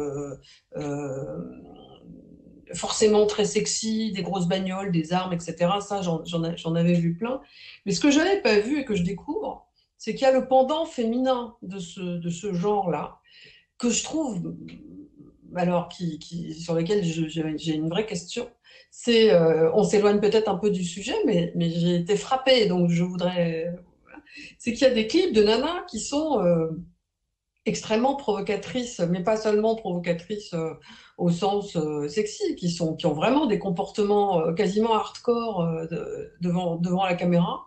[2.74, 5.56] forcément très sexy, des grosses bagnoles, des armes, etc.
[5.80, 7.40] Ça, j'en avais vu plein.
[7.86, 9.66] Mais ce que je n'avais pas vu et que je découvre,
[9.98, 13.18] c'est qu'il y a le pendant féminin de ce, genre-là,
[13.78, 14.54] que je trouve,
[15.54, 18.48] alors sur lequel j'ai une vraie question.
[18.90, 19.34] C'est,
[19.74, 23.72] on s'éloigne peut-être un peu du sujet, mais, mais j'ai été frappée, donc je voudrais
[24.58, 26.70] c'est qu'il y a des clips de nanas qui sont euh,
[27.66, 30.74] extrêmement provocatrices, mais pas seulement provocatrices euh,
[31.16, 35.66] au sens euh, sexy, qui, sont, qui ont vraiment des comportements quasiment hardcore
[36.40, 37.66] devant, devant la caméra.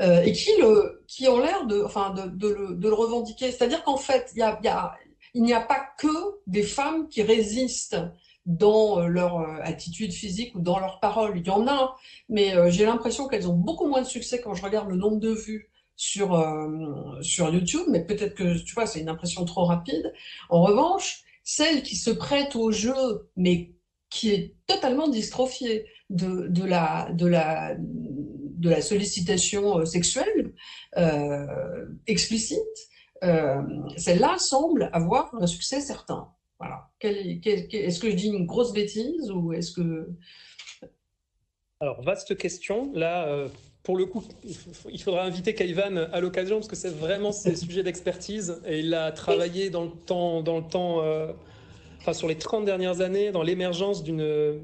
[0.00, 3.50] et qui, le, qui ont l'air de, enfin, de, le, de le revendiquer.
[3.50, 4.94] C'est-à-dire qu'en fait, y a, y a,
[5.34, 6.08] il n'y a pas que
[6.46, 7.98] des femmes qui résistent
[8.44, 11.36] dans leur attitude physique ou dans leurs paroles.
[11.36, 11.96] Il y en a,
[12.28, 15.30] mais j'ai l'impression qu'elles ont beaucoup moins de succès quand je regarde le nombre de
[15.30, 20.12] vues sur, euh, sur YouTube, mais peut-être que, tu vois, c'est une impression trop rapide.
[20.50, 23.72] En revanche, celle qui se prête au jeu, mais
[24.10, 30.52] qui est totalement dystrophiée de, de, la, de, la, de la sollicitation euh, sexuelle
[30.96, 32.58] euh, explicite,
[33.96, 36.28] celle-là semble avoir un succès certain.
[36.58, 36.90] Voilà.
[37.00, 40.10] Est-ce que je dis une grosse bêtise ou est-ce que...
[41.80, 42.92] Alors, vaste question.
[42.94, 43.48] Là,
[43.86, 44.24] pour le coup,
[44.90, 48.92] il faudra inviter Kaivan à l'occasion parce que c'est vraiment ses sujets d'expertise et il
[48.94, 51.28] a travaillé dans le temps, dans le temps euh,
[52.00, 54.58] enfin, sur les 30 dernières années, dans l'émergence d'une.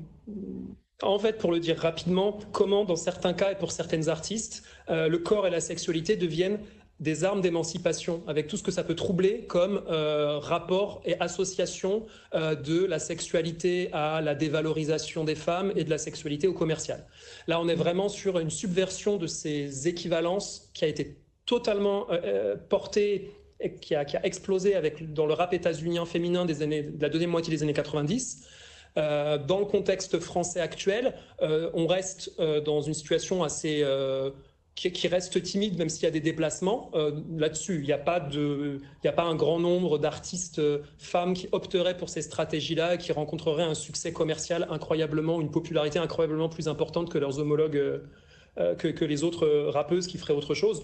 [1.05, 5.07] En fait, pour le dire rapidement, comment, dans certains cas et pour certaines artistes, euh,
[5.07, 6.59] le corps et la sexualité deviennent
[7.03, 12.07] des armes d'émancipation, avec tout ce que ça peut troubler comme euh, rapport et association
[12.32, 17.05] euh, de la sexualité à la dévalorisation des femmes et de la sexualité au commercial.
[17.48, 22.55] Là, on est vraiment sur une subversion de ces équivalences qui a été totalement euh,
[22.68, 26.84] portée et qui a, qui a, explosé avec, dans le rap états-unien féminin des années,
[26.84, 28.46] de la deuxième moitié des années 90.
[28.94, 33.84] dans le contexte français actuel, on reste dans une situation assez
[34.75, 36.91] qui, reste timide, même s'il y a des déplacements.
[36.95, 41.49] Euh, là-dessus, il n'y a, pas a pas un grand nombre d'artistes euh, femmes qui
[41.53, 47.11] opteraient pour ces stratégies-là, qui rencontreraient un succès commercial incroyablement, une popularité incroyablement plus importante
[47.11, 47.77] que leurs homologues.
[47.77, 50.83] Euh, que, que, les autres rappeuses qui feraient autre chose.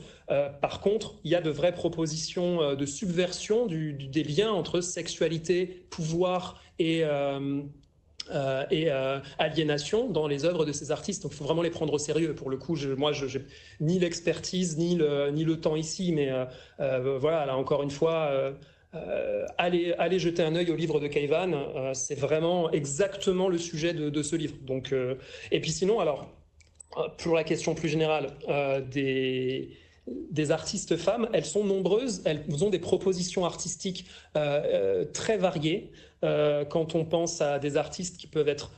[0.62, 5.84] par contre, il y a de vraies propositions de subversion du, des liens entre sexualité,
[5.91, 7.05] pouvoir et,
[8.30, 11.22] euh, et euh, aliénation dans les œuvres de ces artistes.
[11.22, 12.34] Donc il faut vraiment les prendre au sérieux.
[12.34, 13.44] Pour le coup, je, moi, je n'ai
[13.80, 18.30] ni l'expertise, ni le, ni le temps ici, mais euh, voilà, là encore une fois,
[19.56, 21.92] allez, allez jeter un œil au livre de Kaivan.
[21.94, 24.54] c'est vraiment exactement le sujet de, de ce livre.
[24.62, 24.94] Donc,
[25.50, 26.28] et puis sinon, alors,
[27.18, 28.28] pour la question plus générale
[28.90, 29.70] des
[30.30, 34.06] des artistes femmes, elles sont nombreuses, elles ont des propositions artistiques
[35.12, 35.92] très variées.
[36.24, 38.72] Euh, quand on pense à des artistes qui peuvent être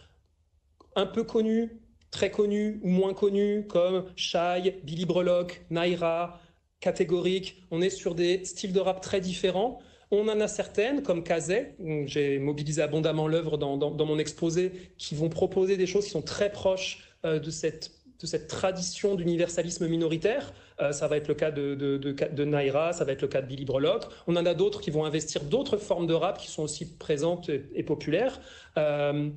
[0.95, 1.71] un peu connus,
[2.11, 6.41] très connus ou moins connus, comme Shai, Billy Brelock, Naira,
[6.81, 7.63] Catégorique.
[7.71, 9.81] On est sur des styles de rap très différents.
[10.11, 11.77] On en a certaines, comme Kazé,
[12.07, 16.51] j'ai mobilisé abondamment l'œuvre dans, mon exposé, qui vont proposer des choses qui sont très
[16.51, 20.53] proches euh, de cette tradition d'universalisme minoritaire.
[20.81, 23.43] Euh, ça va être le cas de, de, de, Naira, ça va être le cas
[23.43, 24.05] de Billy Brelock.
[24.27, 27.51] On en a d'autres qui vont investir d'autres formes de rap qui sont aussi présentes
[27.75, 28.41] et, populaires.
[28.79, 29.29] Euh,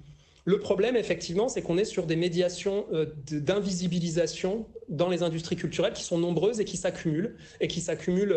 [0.46, 5.94] le problème, effectivement, c'est qu'on est sur des médiations euh, d'invisibilisation dans les industries culturelles
[5.94, 8.36] qui sont nombreuses et qui s'accumulent, et qui s'accumulent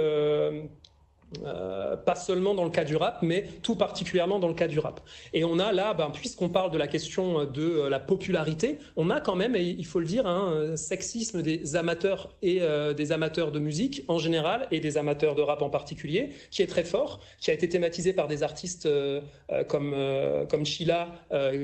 [2.05, 5.01] pas seulement dans le cas du rap, mais tout particulièrement dans le cas du rap.
[5.33, 9.11] Et on a là, ben, puisqu'on parle de la question de euh, la popularité, on
[9.11, 13.13] a quand même, et il faut le dire, un sexisme des amateurs et euh, des
[13.13, 16.85] amateurs de musique en général et des amateurs de rap en particulier, qui est très
[16.85, 18.89] fort, qui a été thématisé par des artistes
[19.69, 19.95] comme
[20.49, 21.09] comme Sheila,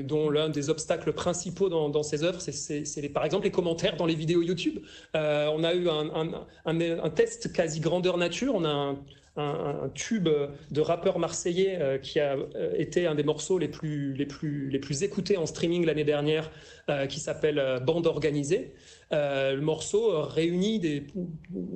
[0.03, 4.15] dont l'un des obstacles principaux dans, ses œuvres, c'est par exemple les commentaires dans les
[4.15, 4.79] vidéos YouTube.
[5.13, 8.53] on a eu un, un, test quasi grandeur nature.
[8.55, 8.97] On a un
[9.35, 10.29] un, tube
[10.71, 14.69] de rappeur marseillais euh, qui a euh, été un des morceaux les plus, les plus,
[14.69, 16.51] les plus écoutés en streaming l'année dernière,
[16.89, 18.73] euh, qui s'appelle Bande organisée.
[19.11, 21.07] le morceau réunit des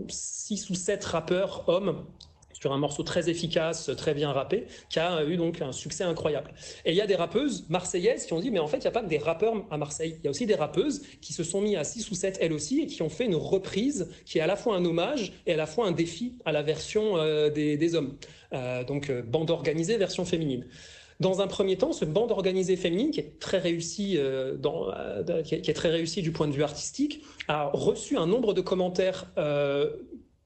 [0.07, 2.05] six ou sept rappeurs hommes
[2.59, 6.51] sur un morceau très efficace, très bien rappé, qui a eu donc un succès incroyable.
[6.85, 8.87] Et il y a des rappeuses marseillaises qui ont dit, mais en fait, il n'y
[8.87, 11.43] a pas que des rappeurs à Marseille, il y a aussi des rappeuses qui se
[11.43, 14.39] sont mis à 6 ou 7 elles aussi et qui ont fait une reprise qui
[14.39, 17.17] est à la fois un hommage et à la fois un défi à la version
[17.17, 18.17] euh, des, hommes.
[18.53, 20.65] Euh, donc, euh, bande organisée, version féminine.
[21.19, 24.19] Dans un premier temps, ce bande organisée féminine, qui est très réussie,
[24.59, 24.93] dans,
[25.43, 29.25] qui, est, très réussie du point de vue artistique, a reçu un nombre de commentaires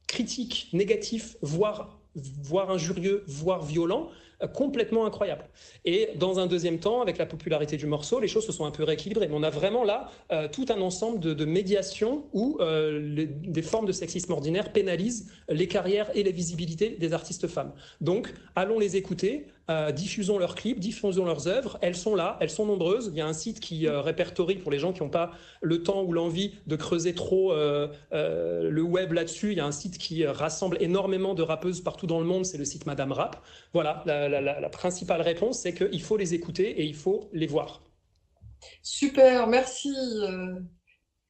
[0.08, 4.10] critiques, négatifs, voire voire injurieux, voire violent,
[4.44, 5.46] euh, complètement incroyable.
[5.86, 8.72] Et dans un deuxième temps, avec la popularité du morceau, les choses se sont un
[8.72, 9.28] peu rééquilibrées.
[9.28, 13.86] Mais on a vraiment là euh, tout un ensemble de, médiations où euh, des formes
[13.86, 17.74] de sexisme ordinaire pénalisent les carrières et les visibilités des artistes femmes.
[18.00, 21.78] Donc, allons les écouter, euh, diffusons leurs clips, diffusons leurs œuvres.
[21.82, 23.10] Elles sont là, elles sont nombreuses.
[23.14, 25.32] Il y a un site qui euh, répertorie pour les gens qui n'ont pas
[25.62, 29.52] le temps ou l'envie de creuser trop euh, le web là-dessus.
[29.52, 32.46] Il y a un site qui rassemble énormément de rappeuses partout dans le monde.
[32.46, 33.42] C'est le site Madame Rap.
[33.74, 37.82] Voilà, la, la principale réponse, c'est qu'il faut les écouter et il faut les voir.
[38.82, 39.94] Super, merci.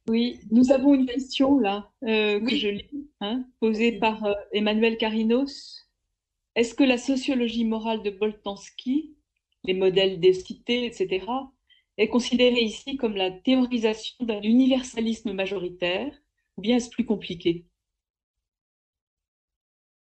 [0.08, 5.91] Oui, nous avons une question là que je lis, hein, posée par Emmanuel Carinos.
[6.56, 9.16] Est-ce que la sociologie morale de Boltanski,
[9.66, 11.26] les modèles des cités, etc.,
[11.98, 16.14] est considérée ici comme la théorisation d'un universalisme majoritaire,
[16.58, 17.66] ou bien est-ce plus compliqué?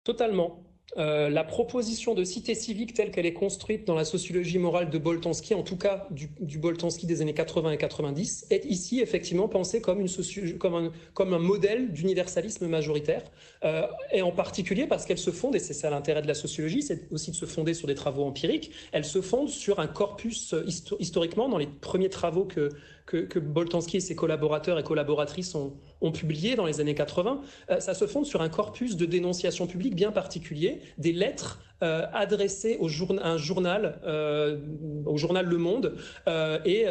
[0.03, 0.65] Totalement.
[0.97, 4.99] Euh, la proposition de cité civique telle qu'elle est construite dans la sociologie morale de
[4.99, 9.49] Boltanski, en tout cas du, du Boltanski des années 80 et 90, est ici effectivement
[9.49, 13.23] pensée comme, un modèle d'universalisme majoritaire,
[13.65, 16.83] euh, et en particulier parce qu'elle se fonde, et c'est ça l'intérêt de la sociologie,
[16.83, 20.55] c'est aussi de se fonder sur des travaux empiriques, elle se fonde sur un corpus
[20.55, 20.65] euh,
[21.01, 22.69] historiquement, dans les premiers travaux que,
[23.07, 25.73] que, que, Boltanski et ses collaborateurs et collaboratrices ont,
[26.13, 27.41] publié dans les années 80,
[27.71, 32.07] euh, ça se fonde sur un corpus de dénonciation publique bien particulier, des lettres euh,
[32.13, 34.59] adressées au à un journal, euh,
[35.07, 35.97] au journal Le Monde,
[36.65, 36.87] et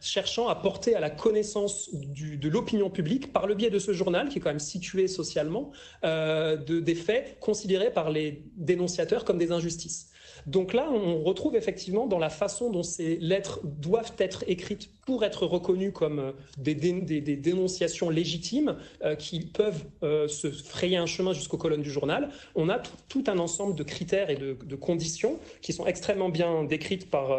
[0.00, 4.28] cherchant à porter à la connaissance de l'opinion publique, par le biais de ce journal,
[4.28, 9.52] qui est quand même situé socialement, de, des faits considérés par les dénonciateurs comme des
[9.52, 10.10] injustices.
[10.46, 15.24] Donc là, on retrouve effectivement dans la façon dont ces lettres doivent être écrites pour
[15.24, 21.32] être reconnues comme euh, des, dénonciations légitimes euh, qui peuvent euh, se frayer un chemin
[21.32, 25.72] jusqu'aux colonnes du journal, on a tout, un ensemble de critères et de, conditions qui
[25.72, 27.30] sont extrêmement bien décrites par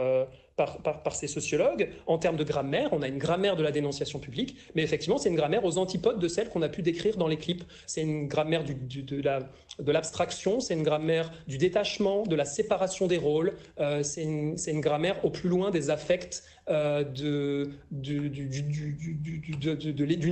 [0.58, 2.89] par, ces sociologues en termes de grammaire.
[2.91, 6.20] On a une grammaire de la dénonciation publique, mais effectivement, c'est une grammaire aux antipodes
[6.20, 7.64] de celle qu'on a pu décrire dans les clips.
[7.86, 13.53] C'est une grammaire de l'abstraction, c'est une grammaire du détachement, de la séparation des rôles,
[13.80, 18.36] euh, c'est une, grammaire au plus loin des affects de, d'une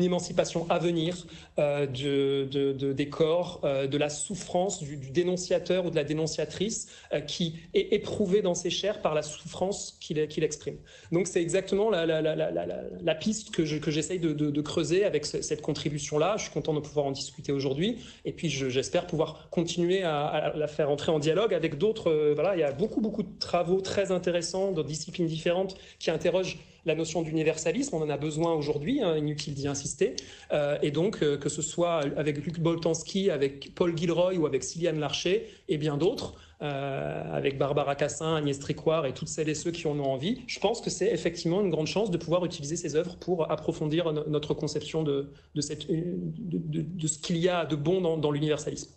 [0.04, 1.26] émancipation à venir,
[1.60, 6.90] euh, de, des corps, euh, de la souffrance du, dénonciateur ou de la dénonciatrice
[7.28, 10.76] qui est éprouvé dans ses chairs par la souffrance qu'il exprime.
[11.12, 15.62] Donc c'est exactement la, la, la, la, piste que, que j'essaye de, creuser avec cette
[15.62, 16.36] contribution-là.
[16.38, 20.56] Je suis content de pouvoir en discuter aujourd'hui et puis j'espère pouvoir continuer à, à,
[20.56, 22.34] la faire entrer en dialogue avec d'autres.
[22.34, 26.25] voilà, il y a beaucoup, beaucoup de travaux très intéressants dans disciplines différentes qui intéressent
[26.26, 27.96] interroge la notion d'universalisme.
[27.96, 30.16] On en a besoin aujourd'hui, hein, inutile d'y insister.
[30.52, 34.64] Euh, et donc, euh, que ce soit avec Luc Boltanski, avec Paul Gilroy ou avec
[34.64, 39.56] Sylviane Larcher et bien d'autres, euh, avec Barbara Cassin, Agnès Tricoire et toutes celles et
[39.56, 42.44] ceux qui en ont envie, je pense que c'est effectivement une grande chance de pouvoir
[42.44, 48.32] utiliser ces œuvres pour approfondir notre conception de, ce qu'il y a de bon dans,
[48.32, 48.90] l'universalisme.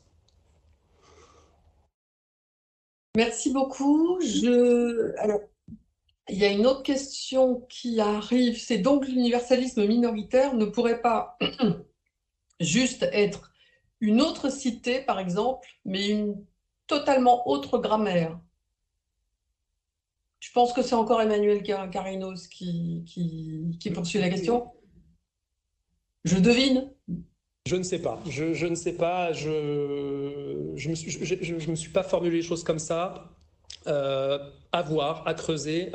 [3.17, 4.19] Merci beaucoup.
[4.21, 5.13] Je...
[6.29, 11.39] il y a une autre question qui arrive, c'est donc l'universalisme minoritaire ne pourrait pas
[12.61, 13.53] juste être
[14.01, 16.45] une autre cité, par exemple, mais une
[16.87, 18.39] totalement autre grammaire.
[20.41, 23.05] Je pense que c'est encore Emmanuel Carinos qui,
[23.95, 24.71] poursuit la question.
[26.25, 26.93] Je devine.
[27.67, 28.23] Je ne sais pas.
[28.29, 29.33] Je, ne sais pas.
[29.33, 33.38] Je ne me, suis pas formulé les choses comme ça.
[33.89, 35.91] À voir, à creuser.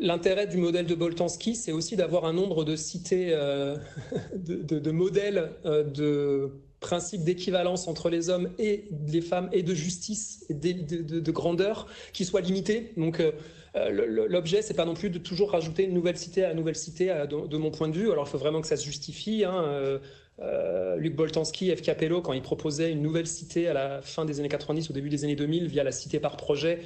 [0.00, 3.30] L'intérêt du modèle de Boltanski, c'est aussi d'avoir un nombre de cités,
[4.36, 10.44] de, de, modèles de principe d'équivalence entre les hommes et les femmes et de justice
[10.48, 12.92] et de, grandeur qui soit limité.
[12.96, 13.32] Donc euh,
[13.76, 16.76] euh, l'objet, c'est pas non plus de toujours rajouter une nouvelle cité à une nouvelle
[16.76, 18.10] cité de, mon point de vue.
[18.10, 19.44] Alors il faut vraiment que ça se justifie.
[19.44, 20.00] Hein.
[20.40, 21.82] Euh, Luc Boltanski, F.
[21.82, 25.08] Capello, quand il proposait une nouvelle cité à la fin des années 90, au début
[25.08, 26.80] des années 2000, via la cité par projet,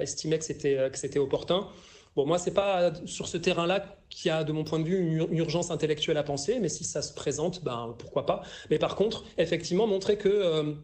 [0.00, 1.68] estimait que c'était opportun.
[2.16, 4.98] Bon, moi, c'est pas sur ce terrain-là qu'il y a, de mon point de vue,
[4.98, 8.42] une, urgence intellectuelle à penser, mais si ça se présente, ben, pourquoi pas.
[8.70, 10.74] Mais par contre, effectivement, montrer que euh,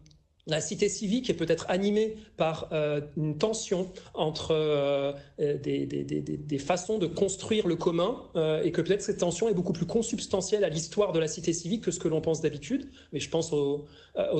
[0.50, 7.06] la cité civique est peut-être animée par euh, une tension entre euh, des, façons de
[7.06, 11.12] construire le commun euh, et que peut-être cette tension est beaucoup plus consubstantielle à l'histoire
[11.12, 12.90] de la cité civique que ce que l'on pense d'habitude.
[13.12, 13.86] Mais je pense aux,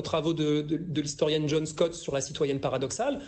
[0.03, 0.65] travaux de,
[1.01, 3.19] l'historienne John Scott sur la citoyenne paradoxale.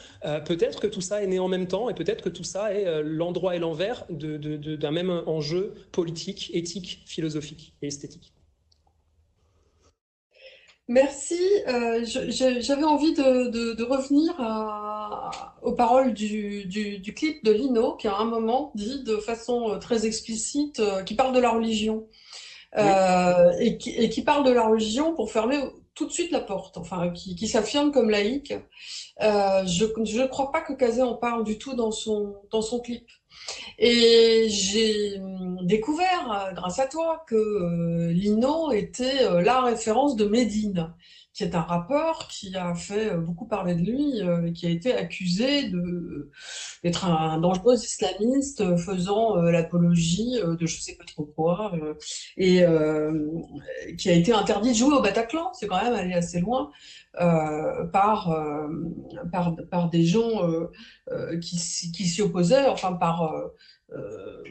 [0.46, 3.02] peut-être que tout ça est né en même temps et peut-être que tout ça est
[3.04, 8.34] l'endroit et l'envers d'un même enjeu politique, éthique, philosophique et esthétique.
[10.90, 11.40] Merci.
[11.68, 14.34] Euh, j'avais envie de, revenir
[15.62, 20.06] aux paroles du, clip de Lino, qui à un moment dit de façon euh, très
[20.06, 22.08] explicite, euh, qui parle de la religion.
[22.78, 25.60] et, qui, parle de la religion pour fermer
[25.96, 28.54] tout de suite la porte, enfin, qui, s'affirme comme laïque.
[29.20, 33.08] je ne crois pas que Kazé en parle du tout dans son, dans son clip.
[33.80, 40.16] Et j'ai hum, découvert, euh, grâce à toi, que euh, Lino était euh, la référence
[40.16, 40.94] de Médine,
[41.34, 44.94] qui est un rappeur qui a fait beaucoup parler de lui, et qui a été
[44.94, 45.72] accusé
[46.84, 51.74] d'être un, dangereux islamiste faisant l'apologie de je sais pas trop quoi,
[52.38, 52.64] et
[53.98, 55.52] qui a été interdit de jouer au Bataclan.
[55.54, 56.72] C'est quand même allé assez loin.
[57.14, 58.36] par,
[59.32, 60.50] par, par, des gens
[61.42, 61.58] qui,
[61.92, 63.34] qui s'y opposaient, enfin par
[63.96, 64.44] euh,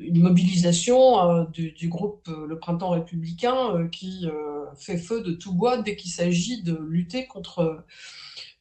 [0.00, 4.26] une mobilisation euh, du, groupe euh, Le Printemps républicain qui
[4.76, 7.84] fait feu de tout bois dès qu'il s'agit de lutter contre,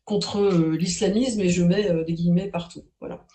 [0.08, 0.39] contre
[0.72, 2.86] l'islamisme, et je mets des guillemets partout.
[3.01, 3.26] Voilà.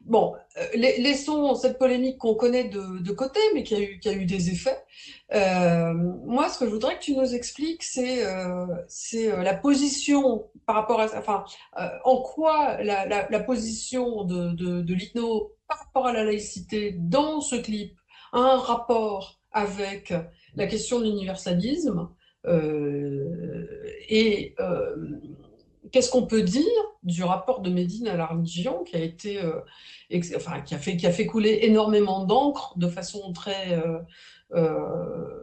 [0.00, 0.32] Bon,
[0.74, 4.82] laissons cette polémique qu'on connaît de, côté, mais qui a eu, a eu des effets.
[5.30, 11.06] moi, ce que je voudrais que tu nous expliques, c'est la position par rapport à...
[11.18, 11.44] Enfin,
[12.04, 14.82] en quoi la, position de, de,
[15.68, 17.92] par rapport à la laïcité dans ce clip
[18.32, 20.14] un rapport avec
[20.56, 22.08] la question de l'universalisme
[22.46, 23.76] euh,
[24.08, 24.96] et euh,
[25.92, 26.64] qu'est-ce qu'on peut dire
[27.02, 29.60] du rapport de Médine à la religion qui a été euh,
[30.36, 33.80] enfin, qui a fait qui a fait couler énormément d'encre de façon très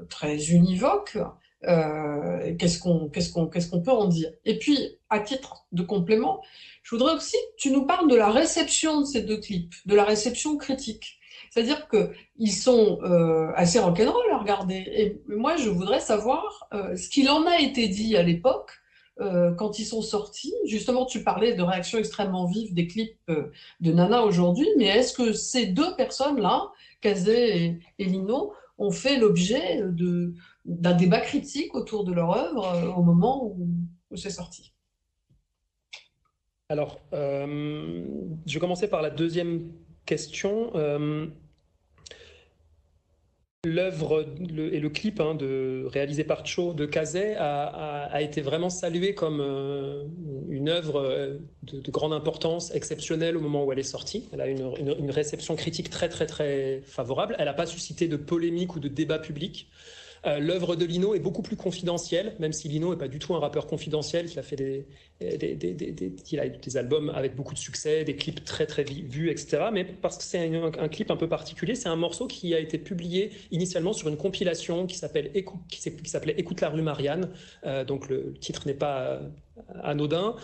[0.09, 1.17] très univoque
[1.61, 4.31] qu'est-ce qu'on qu'est-ce qu'on qu'est-ce qu'on peut en dire?
[4.45, 6.41] Et puis à titre de complément
[6.89, 9.93] je voudrais aussi que tu nous parles de la réception de ces deux clips, de
[9.93, 11.19] la réception critique.
[11.51, 14.85] C'est-à-dire qu'ils sont euh, assez rock'n'roll à regarder.
[14.91, 18.71] Et moi, je voudrais savoir euh, ce qu'il en a été dit à l'époque
[19.19, 20.53] euh, quand ils sont sortis.
[20.65, 25.33] Justement, tu parlais de réactions extrêmement vives des clips de Nana aujourd'hui, mais est-ce que
[25.33, 29.83] ces deux personnes-là, Kazé et, Lino, ont fait l'objet
[30.65, 34.73] d'un débat critique autour de leur œuvre au moment où c'est sorti?
[36.69, 38.05] Alors, euh,
[38.45, 39.71] je vais commencer par la deuxième
[40.05, 40.71] question.
[43.65, 45.37] Euh, l'œuvre et le clip hein,
[45.87, 50.03] réalisé par Cho de Kazé a, été vraiment salué comme euh,
[50.49, 54.29] une œuvre de, grande importance, exceptionnelle au moment où elle est sortie.
[54.31, 57.35] Elle a une réception critique très très très favorable.
[57.37, 59.67] Elle n'a pas suscité de polémique ou de débat public.
[60.25, 63.35] Euh, l'œuvre de Lino est beaucoup plus confidentielle, même si Lino n'est pas du tout
[63.35, 64.85] un rappeur confidentiel, qui a fait des,
[65.19, 69.69] des, a des albums avec beaucoup de succès, des clips très très vus, etc.
[69.71, 72.77] Mais parce que c'est un, clip un peu particulier, c'est un morceau qui a été
[72.77, 75.31] publié initialement sur une compilation qui s'appelle
[75.69, 77.29] qui s'appelait Écoute la rue Marianne.
[77.65, 79.19] Euh, donc le titre n'est pas euh,
[79.83, 80.35] anodin,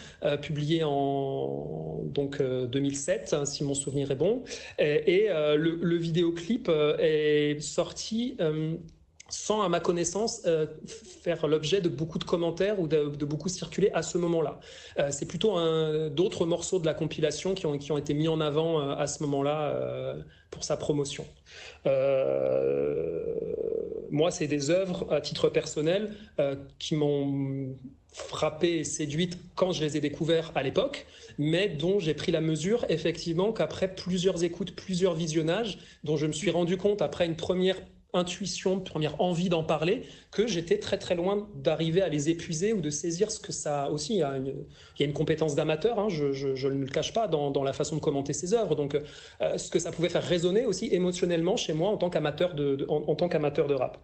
[0.42, 4.44] publié en donc 2007, hein, si mon souvenir est bon.
[4.78, 6.70] Et, le, le, vidéoclip
[7.00, 8.36] est sorti
[9.30, 10.68] sans, à ma connaissance, euh,
[11.24, 14.60] faire l'objet de beaucoup de commentaires ou de, beaucoup circuler à ce moment-là.
[15.00, 15.56] Euh, c'est plutôt
[16.10, 20.16] d'autres morceaux de la compilation qui ont, été mis en avant euh, à ce moment-là
[20.52, 21.26] pour sa promotion.
[24.12, 26.16] moi, c'est des œuvres, à titre personnel,
[26.78, 27.76] qui m'ont
[28.14, 31.06] frappé et séduite quand je les ai découverts à l'époque,
[31.38, 36.32] mais dont j'ai pris la mesure effectivement qu'après plusieurs écoutes, plusieurs visionnages, dont je me
[36.32, 37.78] suis rendu compte après une première
[38.16, 42.82] intuition, première envie d'en parler, que j'étais très très loin d'arriver à les épuiser ou
[42.82, 44.14] de saisir ce que ça aussi.
[44.16, 44.48] Il y a une,
[44.98, 47.96] il y a une compétence d'amateur, hein, je, ne le cache pas, dans, la façon
[47.96, 48.76] de commenter ces œuvres.
[48.76, 52.54] Donc, euh, ce que ça pouvait faire résonner aussi émotionnellement chez moi en tant qu'amateur
[52.54, 53.98] de, en, tant qu'amateur de rap.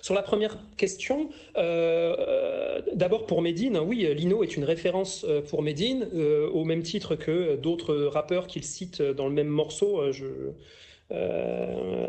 [0.00, 5.62] Sur la première question, euh, euh, d'abord pour Medine, oui, Lino est une référence pour
[5.62, 6.08] Medine,
[6.52, 10.10] au même titre que d'autres rappeurs qu'il cite dans le même morceau.
[10.10, 10.26] Je,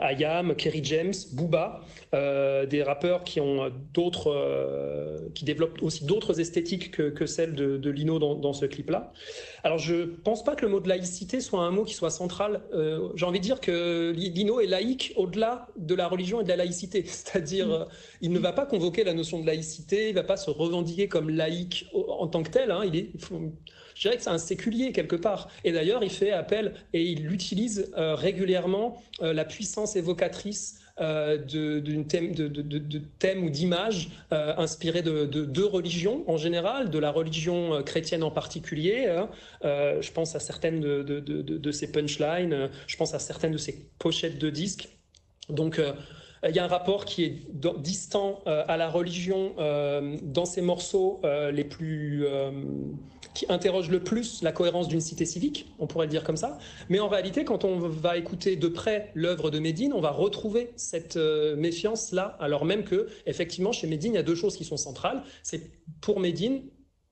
[0.01, 1.81] Ayam, Kerry James, Booba,
[2.13, 7.53] euh, des rappeurs qui ont d'autres, euh, qui développent aussi d'autres esthétiques que, que celles
[7.53, 9.11] de, de Lino dans, dans ce clip-là.
[9.63, 12.61] Alors je pense pas que le mot de laïcité soit un mot qui soit central.
[12.73, 16.49] Euh, J'ai envie de dire que Lino est laïque au-delà de la religion et de
[16.49, 17.85] la laïcité, c'est-à-dire mmh.
[18.21, 21.29] il ne va pas convoquer la notion de laïcité, il va pas se revendiquer comme
[21.29, 22.71] laïque en tant que tel.
[22.71, 23.39] Hein, il est, il faut,
[24.03, 25.47] je dirais que c'est un séculier quelque part.
[25.63, 31.37] Et d'ailleurs, il fait appel et il utilise euh, régulièrement euh, la puissance évocatrice euh,
[31.37, 36.89] de, thème, de, de, de, thèmes ou d'images euh, inspirés de, deux religions en général,
[36.89, 39.07] de la religion chrétienne en particulier.
[39.07, 39.29] Hein.
[39.63, 44.49] Je pense à certaines de, ces punchlines, je pense à certaines de ces pochettes de
[44.49, 44.89] disques.
[45.47, 45.81] Donc,
[46.47, 47.37] il y a un rapport qui est
[47.79, 49.55] distant à la religion
[50.21, 51.21] dans ces morceaux
[51.53, 52.27] les plus
[53.33, 56.57] qui interroge le plus la cohérence d'une cité civique, on pourrait le dire comme ça.
[56.89, 60.71] Mais en réalité, quand on va écouter de près l'œuvre de Médine, on va retrouver
[60.75, 64.65] cette euh, méfiance-là, alors même que, effectivement, chez Médine, il y a deux choses qui
[64.65, 65.23] sont centrales.
[65.41, 66.63] C'est pour Médine,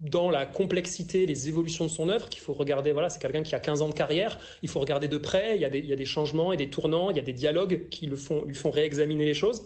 [0.01, 3.53] dans la complexité, les évolutions de son œuvre, qu'il faut regarder, voilà, c'est quelqu'un qui
[3.53, 6.51] a 15 ans de carrière, il faut regarder de près, il y, a des, changements
[6.51, 9.35] et des tournants, il y a des dialogues qui le font, lui font réexaminer les
[9.35, 9.63] choses.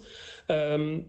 [0.50, 1.00] Euh,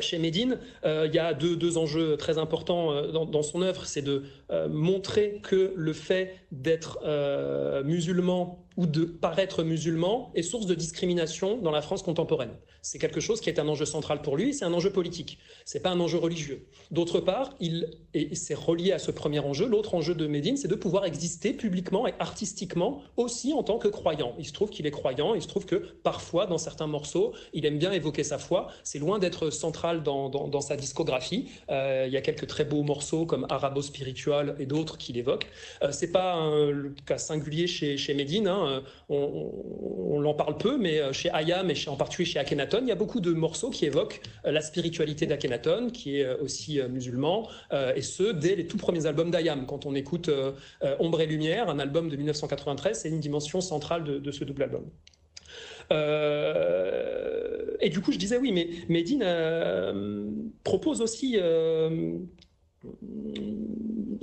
[0.00, 3.86] chez Médine, euh, il y a deux, deux, enjeux très importants euh, dans, son œuvre.
[3.86, 10.42] C'est de euh, montrer que le fait d'être euh, musulman ou de paraître musulman est
[10.42, 12.50] source de discrimination dans la France contemporaine.
[12.84, 15.80] C'est quelque chose qui est un enjeu central pour lui, c'est un enjeu politique, c'est
[15.80, 16.66] pas un enjeu religieux.
[16.90, 20.68] D'autre part, il, et c'est relié à ce premier enjeu, l'autre enjeu de Médine, c'est
[20.68, 24.34] de pouvoir exister publiquement et artistiquement aussi en tant que croyant.
[24.38, 27.64] Il se trouve qu'il est croyant, il se trouve que parfois, dans certains morceaux, il
[27.64, 31.48] aime bien évoquer sa foi, c'est loin d'être central dans, sa discographie.
[31.70, 35.46] Euh, il y a quelques très beaux morceaux comme Arabo Spiritual et d'autres qu'il évoque.
[35.82, 38.82] Euh, c'est pas un, le cas singulier chez, chez Médine, hein.
[39.08, 42.38] on, on, on en parle peu, mais euh, chez Ayam et chez, en particulier chez
[42.38, 46.24] Akhenaton, il y a beaucoup de morceaux qui évoquent euh, la spiritualité d'Akhenaton, qui est
[46.24, 47.48] euh, aussi euh, musulman,
[47.96, 49.66] et ce, dès les tout premiers albums d'Ayam.
[49.66, 50.30] Quand on écoute
[50.98, 54.84] Ombre et Lumière, un album de 1993, c'est une dimension centrale de, ce double album.
[57.80, 59.24] Et du coup, je disais oui, mais Medine
[60.62, 61.36] propose aussi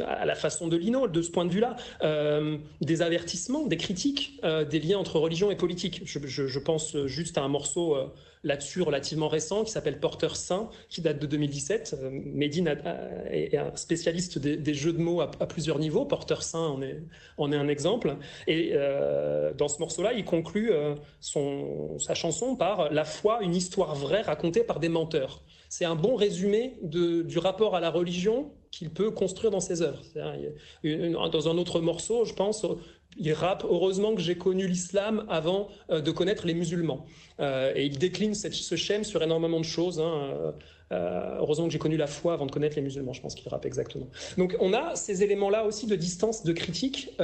[0.06, 4.40] à la façon de Lino, de ce point de vue-là, euh, des avertissements, des critiques,
[4.44, 6.02] euh, des liens entre religion et politique.
[6.06, 8.08] Je, pense juste à un morceau euh,
[8.44, 11.98] là-dessus relativement récent qui s'appelle Porteur Saint, qui date de 2017.
[12.02, 12.76] Euh, Medine
[13.30, 16.06] est un spécialiste des, jeux de mots à, plusieurs niveaux.
[16.06, 17.02] Porteur Saint en est,
[17.38, 18.16] en est un exemple.
[18.48, 18.74] Et
[19.58, 20.72] dans ce morceau-là, il conclut
[21.20, 25.42] son, sa chanson par La foi, une histoire vraie racontée par des menteurs.
[25.72, 30.02] C'est un bon résumé du rapport à la religion qu'il peut construire dans ses œuvres.
[30.84, 32.65] Dans un autre morceau, je pense,
[33.18, 37.06] il rappe Heureusement que j'ai connu l'islam avant euh, de connaître les musulmans.
[37.40, 40.00] Euh, et il décline ce schème sur énormément de choses.
[40.00, 40.54] Hein.
[40.92, 43.48] Euh, heureusement que j'ai connu la foi avant de connaître les musulmans, je pense qu'il
[43.48, 44.08] rappe exactement.
[44.38, 47.18] Donc on a ces éléments-là aussi de distance, de critique,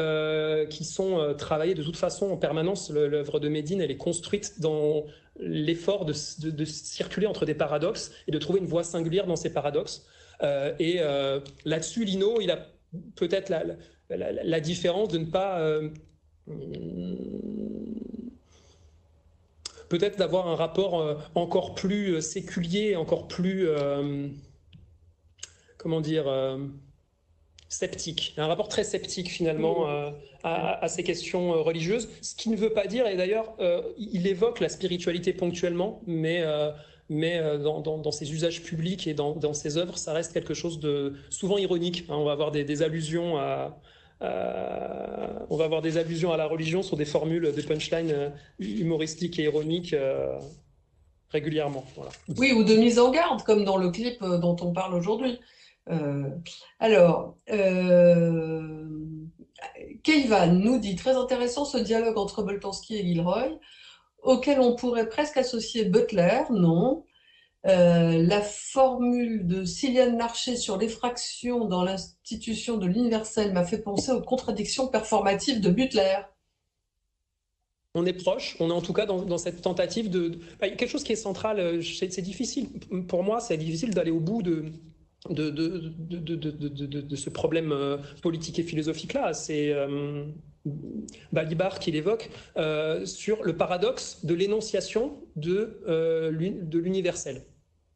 [0.70, 2.90] qui sont travaillés de toute façon en permanence.
[2.90, 5.04] L'œuvre de Médine, elle est construite dans
[5.40, 10.06] l'effort de, circuler entre des paradoxes et de trouver une voie singulière dans ces paradoxes.
[10.80, 11.02] Et
[11.66, 12.68] là-dessus, Lino, il a
[13.18, 13.64] peut-être la,
[14.10, 15.90] la, la, différence de ne pas euh,
[19.90, 24.28] peut-être d'avoir un rapport euh, encore plus euh, séculier, encore plus, euh,
[25.78, 26.26] comment dire,
[27.70, 30.10] sceptique, un rapport très sceptique finalement euh,
[30.44, 33.56] à, à, ces questions religieuses, ce qui ne veut pas dire, et d'ailleurs
[33.98, 36.44] il évoque la spiritualité ponctuellement, mais,
[37.10, 40.54] mais dans, dans, dans, ses usages publics et dans, dans, ses œuvres, ça reste quelque
[40.54, 42.06] chose de souvent ironique.
[42.10, 43.78] Hein, on va avoir des, des allusions à,
[44.22, 48.30] euh, on va avoir des allusions à la religion sur des formules, des punchlines euh,
[48.60, 50.38] humoristiques et ironiques euh,
[51.30, 51.86] régulièrement.
[52.38, 55.40] Oui, ou de mise en garde, comme dans le clip dont on parle aujourd'hui.
[56.80, 57.38] Alors,
[60.04, 63.58] Keivan nous dit très intéressant ce dialogue entre Boltanski et Gilroy,
[64.24, 67.06] auquel on pourrait presque associer Butler, non,
[67.68, 74.12] euh, la formule de Ciliane Larcher sur l'effraction dans l'institution de l'universel m'a fait penser
[74.12, 76.20] aux contradictions performatives de Butler.
[77.94, 81.04] on est proche, on est en tout cas dans, cette tentative de, bah, quelque chose
[81.04, 81.84] qui est central.
[81.84, 82.70] C'est difficile
[83.10, 84.72] pour moi, c'est difficile d'aller au bout de
[85.30, 87.76] ce problème
[88.22, 89.34] politique et philosophique-là.
[89.34, 89.76] C'est
[91.34, 92.30] Balibar qui l'évoque
[93.04, 95.82] sur le paradoxe de l'énonciation de
[96.72, 97.44] l'universel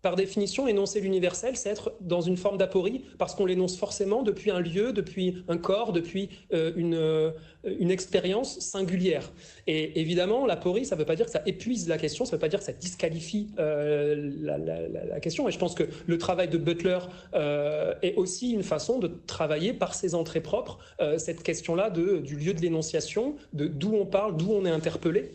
[0.01, 4.49] par définition, énoncer l'universel, c'est être dans une forme d'aporie, parce qu'on l'énonce forcément depuis
[4.49, 7.31] un lieu, depuis un corps, depuis euh, une, euh,
[7.63, 9.31] une expérience singulière.
[9.67, 12.37] Et évidemment, l'aporie, ça ne veut pas dire que ça épuise la question, ça ne
[12.37, 15.47] veut pas dire que ça disqualifie euh, la, question.
[15.47, 16.99] Et je pense que le travail de Butler
[18.01, 20.79] est aussi une façon de travailler par ses entrées propres
[21.17, 25.31] cette question-là du lieu de l'énonciation, de d'où on parle, d'où on est interpellé.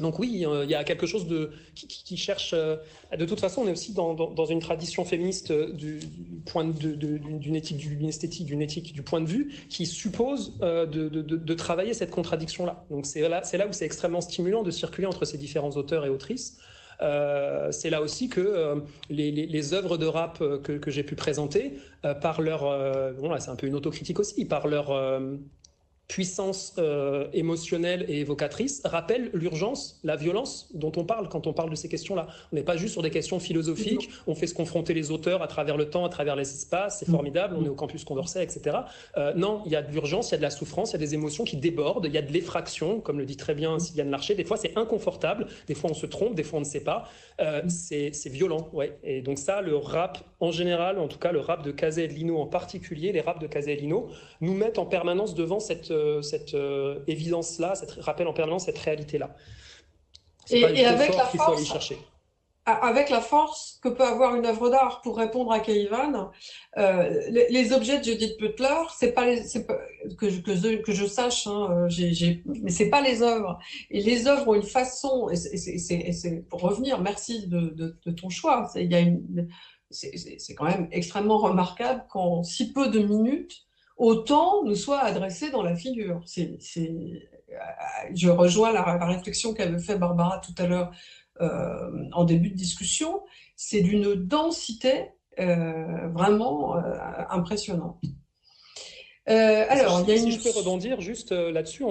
[0.00, 2.52] Donc oui, il y a quelque chose de, qui, cherche...
[2.54, 2.76] Euh,
[3.16, 6.00] de toute façon, on est aussi dans, une tradition féministe euh, du,
[6.46, 11.54] point d'une éthique, d'une esthétique, d'une éthique du point de vue qui suppose euh, de,
[11.54, 12.84] travailler cette contradiction-là.
[12.90, 16.08] Donc c'est là, là où c'est extrêmement stimulant de circuler entre ces différents auteurs et
[16.08, 16.58] autrices.
[17.70, 21.74] c'est là aussi que les, œuvres de rap que, j'ai pu présenter,
[22.22, 22.60] par leur,
[23.20, 24.90] bon là c'est un peu une autocritique aussi, par leur
[26.10, 31.70] puissance euh, émotionnelle et évocatrice rappelle l'urgence, la violence dont on parle quand on parle
[31.70, 32.26] de ces questions-là.
[32.52, 35.46] On n'est pas juste sur des questions philosophiques, on fait se confronter les auteurs à
[35.46, 37.12] travers le temps, à travers les espaces, c'est mm.
[37.12, 38.78] formidable, on est au campus Condorcet, etc.
[39.18, 40.96] Euh, non, il y a de l'urgence, il y a de la souffrance, il y
[40.96, 43.78] a des émotions qui débordent, il y a de l'effraction, comme le dit très bien
[43.78, 44.34] Sylviane Larcher.
[44.34, 47.08] Des fois, c'est inconfortable, des fois, on se trompe, des fois, on ne sait pas.
[47.40, 47.68] Euh, mm.
[47.70, 48.98] c'est violent, ouais.
[49.04, 52.08] Et donc ça, le rap en général, en tout cas le rap de Kazé et
[52.08, 54.08] Lino en particulier, les raps de Kazé et Lino,
[54.40, 55.90] nous mettent en permanence devant cette
[56.22, 59.34] cette euh, évidence-là, cette rappel en permanence cette réalité-là.
[60.50, 61.98] Et, avec la force, chercher.
[62.66, 66.30] Avec la force que peut avoir une œuvre d'art pour répondre à Kayvan,
[66.76, 69.78] euh, les, objets de Judith Butler, c'est pas, les, pas
[70.18, 73.58] que, je, que, je, sache, hein, j mais c'est pas les œuvres.
[73.90, 78.70] Et les œuvres ont une façon, et c'est pour revenir, merci de, de, ton choix.
[79.90, 83.66] C'est quand même extrêmement remarquable qu'en si peu de minutes,
[84.00, 86.22] autant nous soit adressé dans la figure.
[86.24, 86.58] C'est,
[88.14, 90.90] je rejoins la, réflexion qu'avait fait Barbara tout à l'heure
[91.40, 93.22] euh, en début de discussion.
[93.56, 96.98] C'est d'une densité euh, vraiment euh,
[97.28, 98.00] impressionnante.
[99.28, 101.84] Euh, alors, si, il y a je peux rebondir juste euh, là-dessus,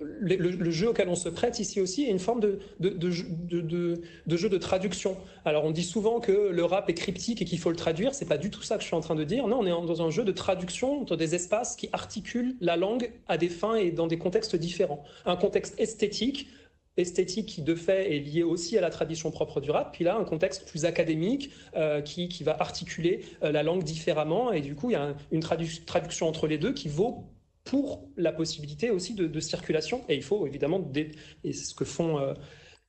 [0.00, 4.58] le, jeu auquel on se prête ici aussi est une forme de, de, jeu de
[4.58, 5.16] traduction.
[5.44, 8.14] Alors, on dit souvent que le rap est cryptique et qu'il faut le traduire.
[8.14, 9.46] C'est pas du tout ça que je suis en train de dire.
[9.46, 13.12] Non, on est dans un jeu de traduction entre des espaces qui articulent la langue
[13.28, 15.04] à des fins et dans des contextes différents.
[15.24, 16.48] Un contexte esthétique
[16.96, 20.16] esthétique qui de fait est liée aussi à la tradition propre du rap, puis là
[20.16, 24.74] un contexte plus académique euh, qui, qui, va articuler euh, la langue différemment, et du
[24.74, 27.24] coup il y a une traduction entre les deux qui vaut
[27.64, 30.84] pour la possibilité aussi de, circulation, et il faut évidemment,
[31.44, 32.34] et c'est ce que font euh,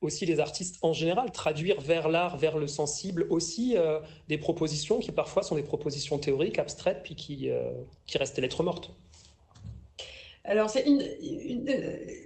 [0.00, 3.76] aussi les artistes en général, traduire vers l'art, vers le sensible aussi
[4.28, 7.48] des propositions qui parfois sont des propositions théoriques, abstraites, puis qui,
[8.04, 8.90] qui restent lettres mortes.
[10.46, 10.84] Alors, c'est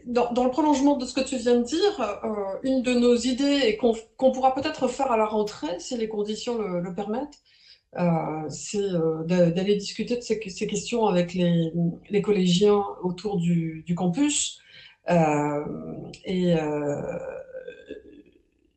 [0.06, 3.60] dans, le prolongement de ce que tu viens de dire, euh, une de nos idées
[3.64, 7.40] et qu'on pourra peut-être faire à la rentrée, si les conditions le, permettent,
[7.96, 14.60] euh, c'est euh, d'aller discuter de ces, questions avec les, collégiens autour du, campus.
[16.24, 16.54] et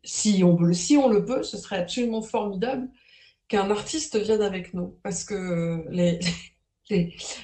[0.04, 2.90] si on, si on le peut, ce serait absolument formidable
[3.48, 6.20] qu'un artiste vienne avec nous, parce que les,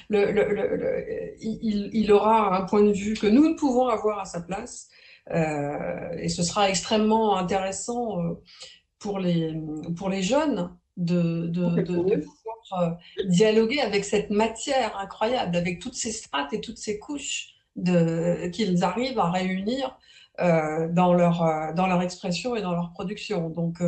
[0.08, 4.88] le, il, aura un point de vue que nous ne pouvons avoir à sa place.
[5.30, 8.34] Euh, et ce sera extrêmement intéressant euh,
[8.98, 9.54] pour les,
[9.96, 12.90] pour les jeunes de, de, pouvoir euh,
[13.26, 17.54] dialoguer avec cette matière incroyable, avec toutes ces strates et toutes ces couches
[18.52, 19.96] qu'ils arrivent à réunir
[20.40, 23.50] dans, leur, dans leur expression et dans leur production.
[23.50, 23.80] Donc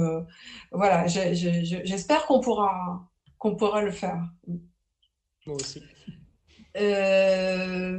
[0.70, 3.08] voilà, j'espère qu'on pourra,
[3.38, 4.22] qu'on pourra le faire.
[5.50, 5.82] Moi aussi.
[6.76, 7.98] Euh,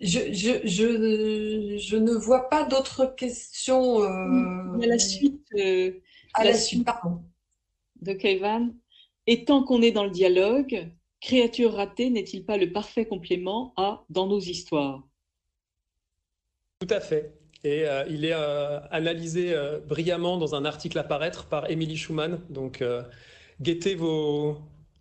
[0.00, 4.02] je, je, je, je, ne vois pas d'autres questions.
[4.02, 6.00] Euh, à la suite, euh,
[6.34, 6.86] à la, suite,
[8.00, 8.70] de Kaivan.
[9.26, 14.04] Et tant qu'on est dans le dialogue, Créature ratée n'est-il pas le parfait complément à
[14.08, 15.02] Dans nos histoires?
[16.78, 17.34] Tout à fait.
[17.64, 18.32] Et il est
[18.90, 19.54] analysé
[19.86, 22.40] brillamment dans un article à paraître par Émilie Schumann.
[22.50, 22.82] Donc,
[23.60, 24.58] guettez vos,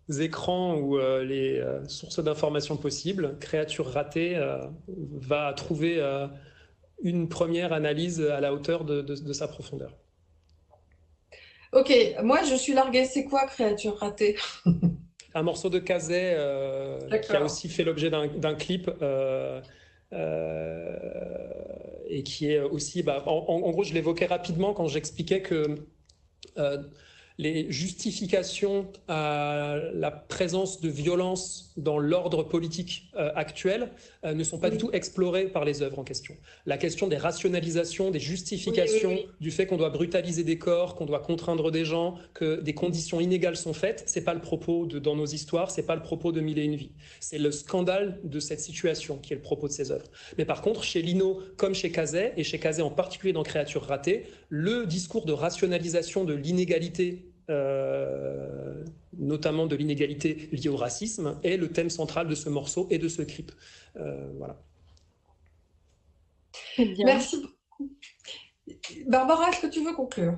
[0.10, 4.58] écrans ou euh, les euh, sources d'informations possibles, Créature ratée euh,
[4.88, 6.02] va trouver
[7.04, 9.96] une première analyse à la hauteur de, sa profondeur.
[11.74, 13.06] Ok, moi je suis larguée.
[13.06, 14.36] C'est quoi Créature ratée?
[15.34, 16.36] Un morceau de Kazé
[17.24, 18.92] qui a aussi fait l'objet d'un clip.
[22.10, 25.78] et qui est aussi, bah, en, gros, je l'évoquais rapidement quand j'expliquais que
[27.38, 33.92] les justifications à la présence de violence dans l'ordre politique euh, actuel
[34.26, 36.36] euh, ne sont pas du tout explorées par les œuvres en question.
[36.66, 41.20] La question des rationalisations, des justifications du fait qu'on doit brutaliser des corps, qu'on doit
[41.20, 45.16] contraindre des gens, que des conditions inégales sont faites, c'est pas le propos de, dans
[45.16, 46.92] nos histoires, c'est pas le propos de Mille et une vies.
[47.20, 50.08] C'est le scandale de cette situation qui est le propos de ces œuvres.
[50.38, 53.84] Mais par contre, chez Lino, comme chez Cazet, et chez Cazet en particulier dans Créatures
[53.84, 58.84] ratées, le discours de rationalisation de l'inégalité euh,
[59.18, 63.08] notamment de l'inégalité liée au racisme, est le thème central de ce morceau et de
[63.08, 63.52] ce clip.
[63.98, 64.62] Euh, voilà.
[66.78, 67.46] Merci.
[69.08, 70.38] Barbara, est-ce que tu veux conclure?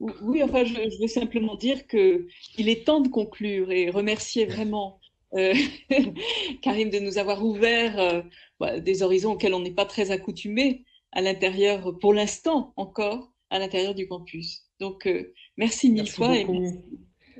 [0.00, 5.00] Oui, enfin, je, veux simplement dire qu'il est temps de conclure et remercier vraiment
[5.34, 5.54] euh,
[6.62, 8.24] Karim de nous avoir ouvert
[8.60, 13.58] bah, des horizons auxquels on n'est pas très accoutumé à l'intérieur, pour l'instant encore, à
[13.58, 14.68] l'intérieur du campus.
[14.80, 16.34] Donc, euh, merci mille fois.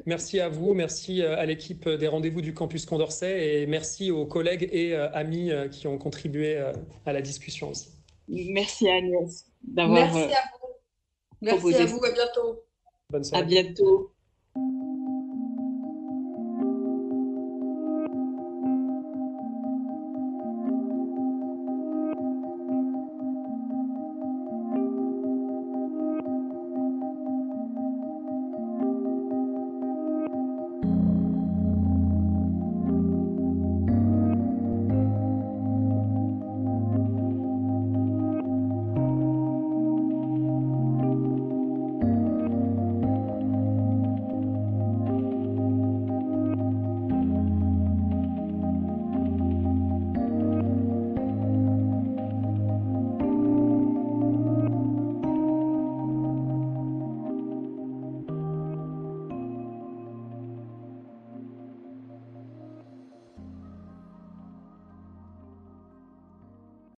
[0.04, 0.40] merci.
[0.40, 4.68] à vous, merci euh, à l'équipe des rendez-vous du campus Condorcet et merci aux collègues
[4.70, 6.62] et euh, amis qui ont contribué
[7.06, 7.88] à la discussion aussi.
[8.28, 10.12] Merci Agnès d'avoir.
[10.12, 10.68] Merci à vous.
[11.40, 12.64] Merci à vous, à bientôt.
[13.10, 13.42] Bonne soirée.
[13.42, 14.12] À bientôt.